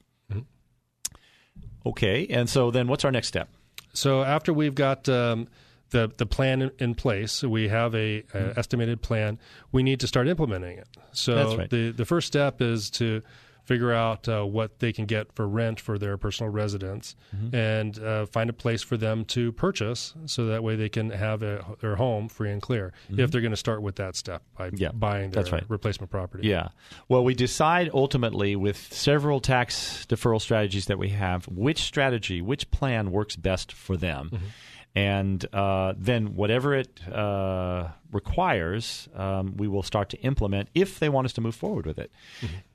Okay, 1.84 2.26
and 2.28 2.48
so 2.48 2.70
then 2.70 2.86
what's 2.86 3.04
our 3.04 3.10
next 3.10 3.28
step? 3.28 3.48
So 3.92 4.22
after 4.22 4.52
we've 4.52 4.74
got 4.74 5.08
um, 5.08 5.48
the 5.92 6.12
the 6.16 6.26
plan 6.26 6.62
in, 6.62 6.70
in 6.78 6.94
place, 6.94 7.42
we 7.44 7.68
have 7.68 7.94
a, 7.94 8.24
a 8.34 8.58
estimated 8.58 9.00
plan. 9.02 9.38
We 9.70 9.82
need 9.82 10.00
to 10.00 10.06
start 10.08 10.26
implementing 10.28 10.78
it. 10.78 10.88
So 11.12 11.56
right. 11.58 11.70
the 11.70 11.92
the 11.92 12.04
first 12.04 12.26
step 12.26 12.60
is 12.60 12.90
to 12.92 13.22
figure 13.64 13.92
out 13.92 14.28
uh, 14.28 14.42
what 14.42 14.80
they 14.80 14.92
can 14.92 15.06
get 15.06 15.32
for 15.34 15.46
rent 15.46 15.78
for 15.78 15.96
their 15.96 16.16
personal 16.18 16.50
residence, 16.50 17.14
Mm-hmm. 17.34 17.54
and 17.54 17.98
uh, 18.00 18.26
find 18.26 18.50
a 18.50 18.52
place 18.52 18.82
for 18.82 18.96
them 18.96 19.24
to 19.26 19.52
purchase, 19.52 20.14
so 20.26 20.46
that 20.46 20.64
way 20.64 20.74
they 20.74 20.88
can 20.88 21.10
have 21.10 21.44
a, 21.44 21.64
their 21.80 21.94
home 21.94 22.28
free 22.28 22.50
and 22.50 22.60
clear. 22.60 22.92
If 23.08 23.30
they're 23.30 23.40
going 23.40 23.52
to 23.52 23.56
start 23.56 23.80
with 23.80 23.94
that 23.96 24.16
step 24.16 24.42
by 24.58 24.66
Mm-hmm. 24.70 24.76
Yeah, 24.82 24.90
buying 24.92 25.30
their 25.30 25.44
that's 25.44 25.52
right. 25.52 25.64
replacement 25.68 26.10
property. 26.10 26.48
Yeah. 26.48 26.68
Well, 27.08 27.22
we 27.22 27.34
decide 27.34 27.88
ultimately 27.94 28.56
with 28.56 28.92
several 28.92 29.38
tax 29.40 30.06
deferral 30.08 30.40
strategies 30.40 30.86
that 30.86 30.98
we 30.98 31.10
have 31.10 31.46
which 31.46 31.82
strategy, 31.82 32.42
which 32.42 32.68
plan 32.72 33.12
works 33.12 33.36
best 33.36 33.70
for 33.72 33.96
them. 33.96 34.40
And 34.94 35.42
uh, 35.54 35.94
then, 35.96 36.34
whatever 36.36 36.74
it 36.74 37.00
uh, 37.08 37.88
requires, 38.10 39.08
um, 39.14 39.56
we 39.56 39.66
will 39.66 39.82
start 39.82 40.10
to 40.10 40.18
implement 40.20 40.68
if 40.74 40.98
they 40.98 41.08
want 41.08 41.24
us 41.24 41.32
to 41.34 41.40
move 41.40 41.54
forward 41.54 41.86
with 41.86 41.98
it. 41.98 42.12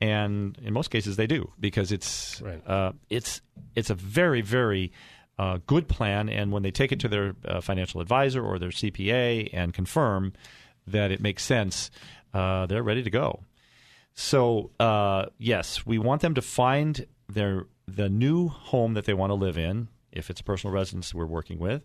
And 0.00 0.58
in 0.62 0.72
most 0.72 0.90
cases, 0.90 1.16
they 1.16 1.28
do 1.28 1.52
because 1.60 1.92
it's 1.92 2.42
Right. 2.42 2.60
uh, 2.66 2.92
it's 3.08 3.40
it's 3.76 3.90
a 3.90 3.94
very 3.94 4.40
very 4.40 4.90
uh, 5.38 5.58
good 5.66 5.86
plan. 5.86 6.28
And 6.28 6.50
when 6.50 6.64
they 6.64 6.72
take 6.72 6.90
it 6.90 6.98
to 7.00 7.08
their 7.08 7.36
uh, 7.44 7.60
financial 7.60 8.00
advisor 8.00 8.44
or 8.44 8.58
their 8.58 8.70
CPA 8.70 9.50
and 9.52 9.72
confirm 9.72 10.32
that 10.88 11.12
it 11.12 11.20
makes 11.20 11.44
sense, 11.44 11.90
uh, 12.34 12.66
they're 12.66 12.82
ready 12.82 13.04
to 13.04 13.10
go. 13.10 13.44
So 14.14 14.72
uh, 14.80 15.26
yes, 15.38 15.86
we 15.86 15.98
want 15.98 16.22
them 16.22 16.34
to 16.34 16.42
find 16.42 17.06
their 17.28 17.66
the 17.86 18.08
new 18.08 18.48
home 18.48 18.94
that 18.94 19.04
they 19.04 19.14
want 19.14 19.30
to 19.30 19.34
live 19.34 19.56
in, 19.56 19.86
if 20.12 20.30
it's 20.30 20.40
a 20.40 20.44
personal 20.44 20.72
residence 20.74 21.12
we're 21.14 21.26
working 21.26 21.58
with, 21.58 21.82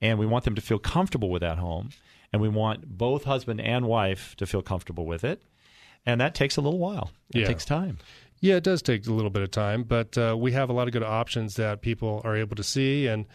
and 0.00 0.18
we 0.18 0.26
want 0.26 0.44
them 0.44 0.54
to 0.54 0.60
feel 0.60 0.78
comfortable 0.78 1.30
with 1.30 1.40
that 1.42 1.58
home, 1.58 1.90
and 2.32 2.40
we 2.42 2.48
want 2.48 2.96
both 2.98 3.24
husband 3.24 3.60
and 3.60 3.86
wife 3.86 4.34
to 4.36 4.46
feel 4.46 4.62
comfortable 4.62 5.06
with 5.06 5.24
it, 5.24 5.42
and 6.06 6.20
that 6.20 6.34
takes 6.34 6.56
a 6.56 6.60
little 6.60 6.78
while. 6.78 7.10
It 7.34 7.40
Yeah. 7.40 7.46
takes 7.46 7.64
time. 7.64 7.98
Yeah, 8.40 8.56
it 8.56 8.62
does 8.64 8.82
take 8.82 9.06
a 9.06 9.12
little 9.12 9.30
bit 9.30 9.42
of 9.42 9.50
time, 9.50 9.82
but 9.82 10.16
uh, 10.16 10.36
we 10.38 10.52
have 10.52 10.70
a 10.70 10.72
lot 10.72 10.86
of 10.86 10.92
good 10.92 11.02
options 11.02 11.56
that 11.56 11.80
people 11.82 12.20
are 12.24 12.36
able 12.36 12.54
to 12.56 12.62
see, 12.62 13.06
and 13.08 13.26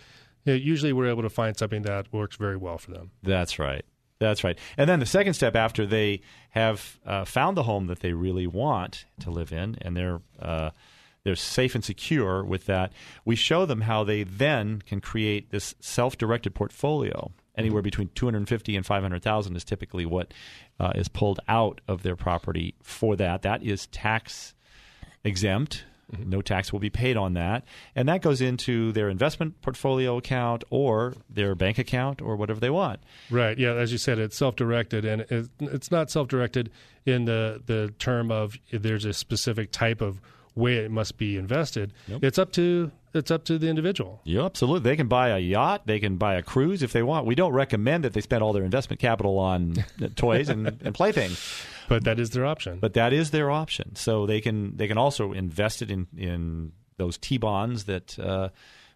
you 0.45 0.53
know, 0.53 0.57
usually 0.57 0.93
we're 0.93 1.07
able 1.09 1.23
to 1.23 1.29
find 1.29 1.57
something 1.57 1.81
that 1.83 2.11
works 2.13 2.37
very 2.37 2.55
well 2.57 2.77
for 2.77 2.91
them. 2.91 3.11
That's 3.21 3.59
right. 3.59 3.83
That's 4.19 4.43
right. 4.45 4.57
And 4.77 4.89
then 4.89 4.99
the 5.01 5.05
second 5.05 5.33
step 5.33 5.55
after 5.55 5.85
they 5.85 6.21
have 6.51 6.97
uh, 7.05 7.25
found 7.25 7.57
the 7.57 7.63
home 7.63 7.87
that 7.87 7.99
they 7.99 8.13
really 8.13 8.47
want 8.47 9.03
to 9.19 9.31
live 9.31 9.51
in, 9.51 9.77
and 9.81 9.97
they're 9.97 10.21
uh, 10.41 10.69
they're 11.23 11.35
safe 11.35 11.75
and 11.75 11.83
secure 11.83 12.43
with 12.43 12.65
that, 12.65 12.91
we 13.25 13.35
show 13.35 13.65
them 13.65 13.81
how 13.81 14.03
they 14.03 14.23
then 14.23 14.81
can 14.85 15.01
create 15.01 15.51
this 15.51 15.75
self-directed 15.79 16.53
portfolio. 16.53 17.31
Anywhere 17.55 17.83
between 17.83 18.09
two 18.15 18.25
hundred 18.25 18.49
fifty 18.49 18.75
and 18.75 18.85
five 18.85 19.03
hundred 19.03 19.21
thousand 19.21 19.55
is 19.55 19.63
typically 19.63 20.05
what 20.05 20.33
uh, 20.79 20.91
is 20.95 21.07
pulled 21.07 21.39
out 21.47 21.81
of 21.87 22.01
their 22.01 22.15
property 22.15 22.73
for 22.81 23.15
that. 23.15 23.43
That 23.43 23.63
is 23.63 23.85
tax 23.87 24.55
exempt. 25.23 25.85
No 26.17 26.41
tax 26.41 26.73
will 26.73 26.79
be 26.79 26.89
paid 26.89 27.15
on 27.15 27.33
that. 27.35 27.63
And 27.95 28.09
that 28.09 28.21
goes 28.21 28.41
into 28.41 28.91
their 28.91 29.07
investment 29.07 29.61
portfolio 29.61 30.17
account 30.17 30.63
or 30.69 31.13
their 31.29 31.55
bank 31.55 31.77
account 31.77 32.21
or 32.21 32.35
whatever 32.35 32.59
they 32.59 32.69
want. 32.69 32.99
Right. 33.31 33.57
Yeah. 33.57 33.73
As 33.73 33.91
you 33.91 33.97
said, 33.97 34.19
it's 34.19 34.35
self-directed, 34.35 35.05
and 35.05 35.25
it's 35.59 35.91
not 35.91 36.11
self-directed 36.11 36.71
in 37.05 37.25
the 37.25 37.61
the 37.65 37.93
term 37.99 38.31
of 38.31 38.57
there's 38.71 39.05
a 39.05 39.13
specific 39.13 39.71
type 39.71 40.01
of 40.01 40.19
way 40.55 40.75
it 40.77 40.91
must 40.91 41.17
be 41.17 41.37
invested. 41.37 41.93
It's 42.07 42.37
up 42.37 42.51
to 42.53 42.91
it's 43.13 43.29
up 43.31 43.43
to 43.45 43.57
the 43.59 43.67
individual. 43.69 44.21
Yeah, 44.23 44.45
absolutely. 44.45 44.89
They 44.89 44.95
can 44.95 45.07
buy 45.07 45.29
a 45.29 45.37
yacht. 45.39 45.83
They 45.85 45.99
can 45.99 46.17
buy 46.17 46.33
a 46.35 46.41
cruise 46.41 46.81
if 46.81 46.93
they 46.93 47.03
want. 47.03 47.25
We 47.27 47.35
don't 47.35 47.53
recommend 47.53 48.03
that 48.05 48.13
they 48.13 48.21
spend 48.21 48.43
all 48.43 48.53
their 48.53 48.63
investment 48.63 48.99
capital 48.99 49.37
on 49.37 49.75
toys 50.15 50.49
and, 50.49 50.67
and 50.83 50.95
playthings, 50.95 51.39
But 51.89 52.05
that 52.05 52.19
is 52.19 52.31
their 52.31 52.45
option. 52.45 52.79
but 52.79 52.93
that 52.93 53.13
is 53.13 53.29
their 53.31 53.51
option. 53.51 53.95
So 53.95 54.25
they 54.25 54.41
can 54.41 54.77
they 54.77 54.87
can 54.87 54.97
also 54.97 55.31
invest 55.33 55.81
it 55.81 55.91
in 55.91 56.07
in 56.17 56.71
those 56.97 57.17
T 57.17 57.37
bonds 57.37 57.85
that. 57.85 58.17
Uh, 58.19 58.49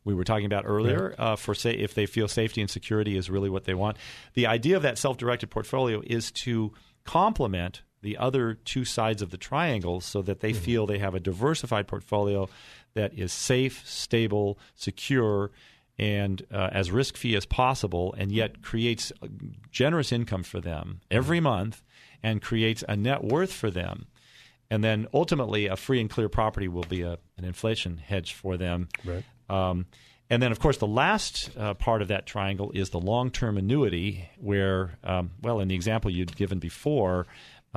we 0.04 0.14
were 0.14 0.24
talking 0.24 0.46
about 0.46 0.64
earlier 0.66 1.14
uh, 1.18 1.36
for 1.36 1.54
say 1.54 1.74
if 1.74 1.94
they 1.94 2.06
feel 2.06 2.30
safety 2.30 2.62
and 2.62 2.70
security 2.70 3.18
is 3.18 3.30
really 3.30 3.50
what 3.50 3.66
they 3.66 3.74
want. 3.74 3.98
The 4.36 4.48
idea 4.48 4.78
of 4.78 4.84
that 4.84 4.98
self-directed 4.98 5.50
portfolio 5.50 6.02
is 6.02 6.32
to 6.44 6.72
complement 7.04 7.82
the 8.08 8.16
other 8.16 8.54
two 8.54 8.86
sides 8.86 9.22
of 9.22 9.32
the 9.32 9.38
triangle 9.38 10.00
so 10.00 10.22
that 10.22 10.40
they 10.40 10.54
feel 10.54 10.86
they 10.86 10.98
have 10.98 11.14
a 11.14 11.20
diversified 11.20 11.86
portfolio 11.90 12.48
that 12.94 13.14
is 13.14 13.34
safe, 13.34 13.86
stable, 13.86 14.58
secure, 14.76 15.52
and 16.00 16.46
uh, 16.50 16.70
as 16.72 16.90
risk 16.90 17.18
free 17.18 17.36
as 17.36 17.46
possible, 17.46 18.16
and 18.18 18.32
yet 18.32 18.62
creates 18.62 19.12
a 19.22 19.28
generous 19.72 20.14
income 20.14 20.44
for 20.44 20.62
them 20.62 21.02
every 21.12 21.42
month 21.42 21.84
and 22.24 22.42
creates 22.42 22.82
a 22.88 22.96
net 22.96 23.26
worth 23.26 23.52
for 23.52 23.70
them. 23.70 24.06
And 24.72 24.82
then 24.86 25.08
ultimately, 25.14 25.66
a 25.66 25.76
free 25.76 26.00
and 26.00 26.10
clear 26.10 26.30
property 26.30 26.70
will 26.70 26.86
be 26.88 27.02
a, 27.02 27.18
an 27.38 27.44
inflation 27.44 27.98
hedge 27.98 28.32
for 28.32 28.56
them. 28.56 28.88
Right. 29.04 29.26
Um, 29.50 29.86
and 30.30 30.42
then, 30.42 30.52
of 30.52 30.60
course, 30.60 30.78
the 30.78 30.88
last 30.88 31.50
uh, 31.58 31.74
part 31.74 32.02
of 32.02 32.10
that 32.10 32.26
triangle 32.26 32.72
is 32.74 32.90
the 32.90 33.00
long 33.00 33.32
term 33.32 33.58
annuity, 33.58 34.30
where, 34.40 34.98
um, 35.04 35.32
well, 35.42 35.60
in 35.62 35.70
the 35.70 35.76
example 35.76 36.12
you'd 36.12 36.36
given 36.36 36.60
before, 36.60 37.28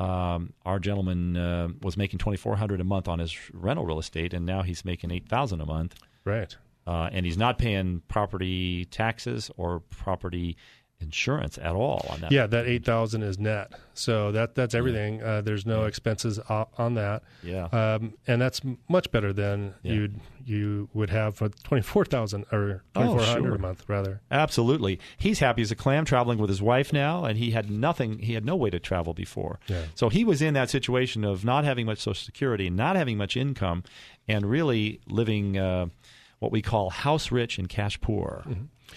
um, 0.00 0.52
our 0.64 0.78
gentleman 0.78 1.36
uh, 1.36 1.68
was 1.82 1.96
making 1.96 2.18
twenty 2.18 2.36
four 2.38 2.56
hundred 2.56 2.80
a 2.80 2.84
month 2.84 3.06
on 3.08 3.18
his 3.18 3.36
rental 3.52 3.84
real 3.84 3.98
estate, 3.98 4.32
and 4.34 4.46
now 4.46 4.62
he's 4.62 4.84
making 4.84 5.10
eight 5.10 5.28
thousand 5.28 5.60
a 5.60 5.66
month, 5.66 5.94
Right. 6.24 6.56
uh, 6.86 7.10
and 7.12 7.26
he's 7.26 7.36
not 7.38 7.58
paying 7.58 8.02
property 8.08 8.86
taxes 8.86 9.50
or 9.56 9.80
property 9.90 10.56
insurance 11.00 11.58
at 11.58 11.74
all 11.74 12.06
on 12.10 12.20
that. 12.20 12.32
Yeah, 12.32 12.46
that 12.46 12.66
eight 12.66 12.84
thousand 12.84 13.22
is 13.22 13.38
net. 13.38 13.72
So 13.94 14.32
that 14.32 14.54
that's 14.54 14.74
everything. 14.74 15.22
Uh, 15.22 15.40
there's 15.40 15.66
no 15.66 15.84
expenses 15.84 16.38
on 16.48 16.94
that. 16.94 17.22
Yeah. 17.42 17.64
Um, 17.66 18.14
and 18.26 18.40
that's 18.40 18.60
much 18.88 19.10
better 19.10 19.32
than 19.32 19.74
Yeah. 19.82 19.92
you'd 19.94 20.20
you 20.46 20.88
would 20.94 21.10
have 21.10 21.36
for 21.36 21.48
twenty 21.48 21.82
four 21.82 22.04
thousand 22.04 22.44
or 22.50 22.82
Oh, 22.94 23.02
twenty 23.02 23.18
four 23.18 23.26
hundred 23.26 23.48
sure. 23.48 23.54
a 23.56 23.58
month 23.58 23.84
rather. 23.88 24.20
Absolutely. 24.30 24.98
He's 25.18 25.38
happy 25.38 25.62
as 25.62 25.70
a 25.70 25.76
clam 25.76 26.04
traveling 26.04 26.38
with 26.38 26.48
his 26.48 26.62
wife 26.62 26.92
now, 26.92 27.24
and 27.24 27.38
he 27.38 27.50
had 27.50 27.70
nothing, 27.70 28.20
he 28.20 28.34
had 28.34 28.44
no 28.44 28.56
way 28.56 28.70
to 28.70 28.78
travel 28.80 29.12
before. 29.14 29.58
Yeah. 29.68 29.84
So 29.94 30.08
he 30.08 30.24
was 30.24 30.40
in 30.42 30.54
that 30.54 30.70
situation 30.70 31.24
of 31.24 31.44
not 31.44 31.64
having 31.64 31.86
much 31.86 31.98
Social 31.98 32.14
Security, 32.24 32.70
not 32.70 32.96
having 32.96 33.16
much 33.18 33.36
income, 33.36 33.84
and 34.28 34.46
really 34.48 35.00
living 35.06 35.58
uh, 35.58 35.86
what 36.38 36.50
we 36.52 36.62
call 36.62 36.88
house 36.90 37.30
rich 37.30 37.58
and 37.58 37.68
cash 37.68 38.00
poor. 38.00 38.44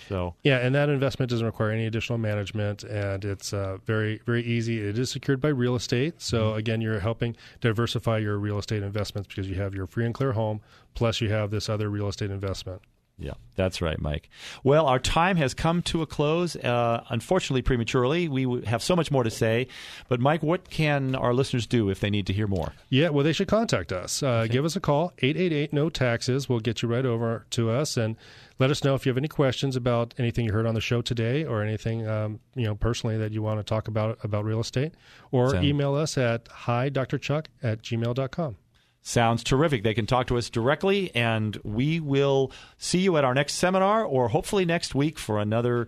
So, 0.09 0.35
Yeah, 0.43 0.57
and 0.57 0.73
that 0.75 0.89
investment 0.89 1.29
doesn't 1.29 1.45
require 1.45 1.71
any 1.71 1.85
additional 1.85 2.17
management, 2.17 2.83
and 2.83 3.23
it's 3.25 3.53
uh, 3.53 3.77
very 3.85 4.19
very 4.25 4.43
easy. 4.43 4.81
It 4.81 4.97
is 4.97 5.09
secured 5.11 5.39
by 5.41 5.49
real 5.49 5.75
estate, 5.75 6.21
so 6.21 6.49
Mm-hmm. 6.49 6.57
again, 6.57 6.81
you're 6.81 6.99
helping 6.99 7.35
diversify 7.61 8.17
your 8.19 8.37
real 8.37 8.59
estate 8.59 8.83
investments 8.83 9.27
because 9.27 9.47
you 9.49 9.55
have 9.55 9.73
your 9.73 9.87
free 9.87 10.05
and 10.05 10.13
clear 10.13 10.33
home, 10.33 10.61
plus 10.93 11.21
you 11.21 11.29
have 11.29 11.51
this 11.51 11.69
other 11.69 11.89
real 11.89 12.07
estate 12.07 12.31
investment. 12.31 12.81
Yeah, 13.19 13.33
that's 13.55 13.81
right, 13.81 13.99
Mike. 14.01 14.29
Well, 14.63 14.87
our 14.87 14.99
time 14.99 15.37
has 15.37 15.53
come 15.53 15.81
to 15.83 16.01
a 16.01 16.05
close, 16.07 16.55
uh, 16.55 17.03
unfortunately, 17.09 17.61
prematurely. 17.61 18.27
We 18.27 18.63
have 18.65 18.81
so 18.81 18.95
much 18.95 19.11
more 19.11 19.23
to 19.23 19.29
say. 19.29 19.67
But, 20.09 20.19
Mike, 20.19 20.41
what 20.41 20.69
can 20.69 21.13
our 21.15 21.33
listeners 21.33 21.67
do 21.67 21.89
if 21.89 21.99
they 21.99 22.09
need 22.09 22.25
to 22.27 22.33
hear 22.33 22.47
more? 22.47 22.73
Yeah, 22.89 23.09
well, 23.09 23.23
they 23.23 23.33
should 23.33 23.47
contact 23.47 23.91
us. 23.91 24.23
Uh, 24.23 24.47
Give 24.49 24.65
us 24.65 24.75
a 24.75 24.79
call, 24.79 25.13
888 25.19 25.71
No 25.73 25.89
Taxes. 25.89 26.49
We'll 26.49 26.59
get 26.59 26.81
you 26.81 26.89
right 26.89 27.05
over 27.05 27.45
to 27.51 27.69
us 27.69 27.97
and 27.97 28.15
let 28.59 28.71
us 28.71 28.83
know 28.83 28.95
if 28.95 29.05
you 29.05 29.09
have 29.11 29.17
any 29.17 29.27
questions 29.27 29.75
about 29.75 30.13
anything 30.17 30.45
you 30.45 30.51
heard 30.53 30.65
on 30.65 30.73
the 30.75 30.81
show 30.81 31.01
today 31.01 31.43
or 31.45 31.61
anything, 31.63 32.07
um, 32.07 32.39
you 32.55 32.65
know, 32.65 32.75
personally 32.75 33.17
that 33.17 33.31
you 33.31 33.41
want 33.41 33.59
to 33.59 33.63
talk 33.63 33.87
about 33.87 34.17
about 34.23 34.43
real 34.45 34.59
estate. 34.59 34.93
Or 35.31 35.51
Sound- 35.51 35.65
email 35.65 35.95
us 35.95 36.17
at 36.17 36.47
hi, 36.49 36.89
Dr. 36.89 37.17
Chuck 37.17 37.49
at 37.61 37.81
gmail.com. 37.83 38.57
Sounds 39.03 39.43
terrific. 39.43 39.83
They 39.83 39.93
can 39.93 40.05
talk 40.05 40.27
to 40.27 40.37
us 40.37 40.49
directly, 40.49 41.13
and 41.13 41.57
we 41.63 41.99
will 41.99 42.51
see 42.77 42.99
you 42.99 43.17
at 43.17 43.25
our 43.25 43.33
next 43.33 43.55
seminar 43.55 44.03
or 44.03 44.29
hopefully 44.29 44.65
next 44.65 44.95
week 44.95 45.19
for 45.19 45.39
another 45.39 45.87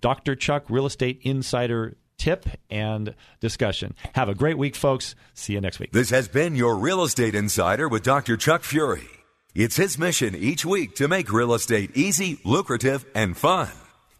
Dr. 0.00 0.34
Chuck 0.34 0.64
Real 0.68 0.84
Estate 0.84 1.20
Insider 1.22 1.96
tip 2.18 2.46
and 2.68 3.14
discussion. 3.40 3.94
Have 4.14 4.28
a 4.28 4.34
great 4.34 4.58
week, 4.58 4.74
folks. 4.74 5.14
See 5.34 5.52
you 5.52 5.60
next 5.60 5.78
week. 5.78 5.92
This 5.92 6.10
has 6.10 6.26
been 6.26 6.56
your 6.56 6.76
Real 6.76 7.04
Estate 7.04 7.36
Insider 7.36 7.88
with 7.88 8.02
Dr. 8.02 8.36
Chuck 8.36 8.64
Fury. 8.64 9.08
It's 9.54 9.76
his 9.76 9.98
mission 9.98 10.34
each 10.34 10.64
week 10.64 10.96
to 10.96 11.08
make 11.08 11.32
real 11.32 11.54
estate 11.54 11.96
easy, 11.96 12.38
lucrative, 12.44 13.04
and 13.14 13.36
fun. 13.36 13.70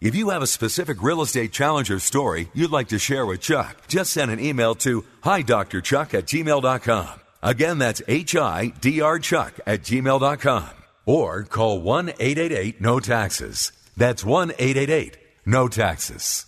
If 0.01 0.14
you 0.14 0.31
have 0.31 0.42
a 0.42 0.46
specific 0.46 1.03
real 1.03 1.22
estate 1.22 1.53
challenge 1.53 1.90
or 1.90 1.98
story 1.98 2.48
you'd 2.55 2.70
like 2.70 2.88
to 2.88 2.98
share 2.98 3.27
with 3.27 3.40
Chuck, 3.40 3.88
just 3.88 4.12
send 4.12 4.31
an 4.31 4.40
email 4.40 4.74
to 4.77 5.05
hidrchuck 5.22 6.14
at 6.14 6.27
gmail.com. 6.27 7.20
Again, 7.42 7.79
that's 7.79 8.03
H-I-D-R 8.09 9.18
Chuck 9.20 9.61
at 9.66 9.83
gmail.com. 9.83 10.68
Or 11.07 11.44
call 11.44 11.81
1-888-NO-TAXES. 11.83 13.72
That's 13.96 14.24
1-888-NO-TAXES. 14.24 16.47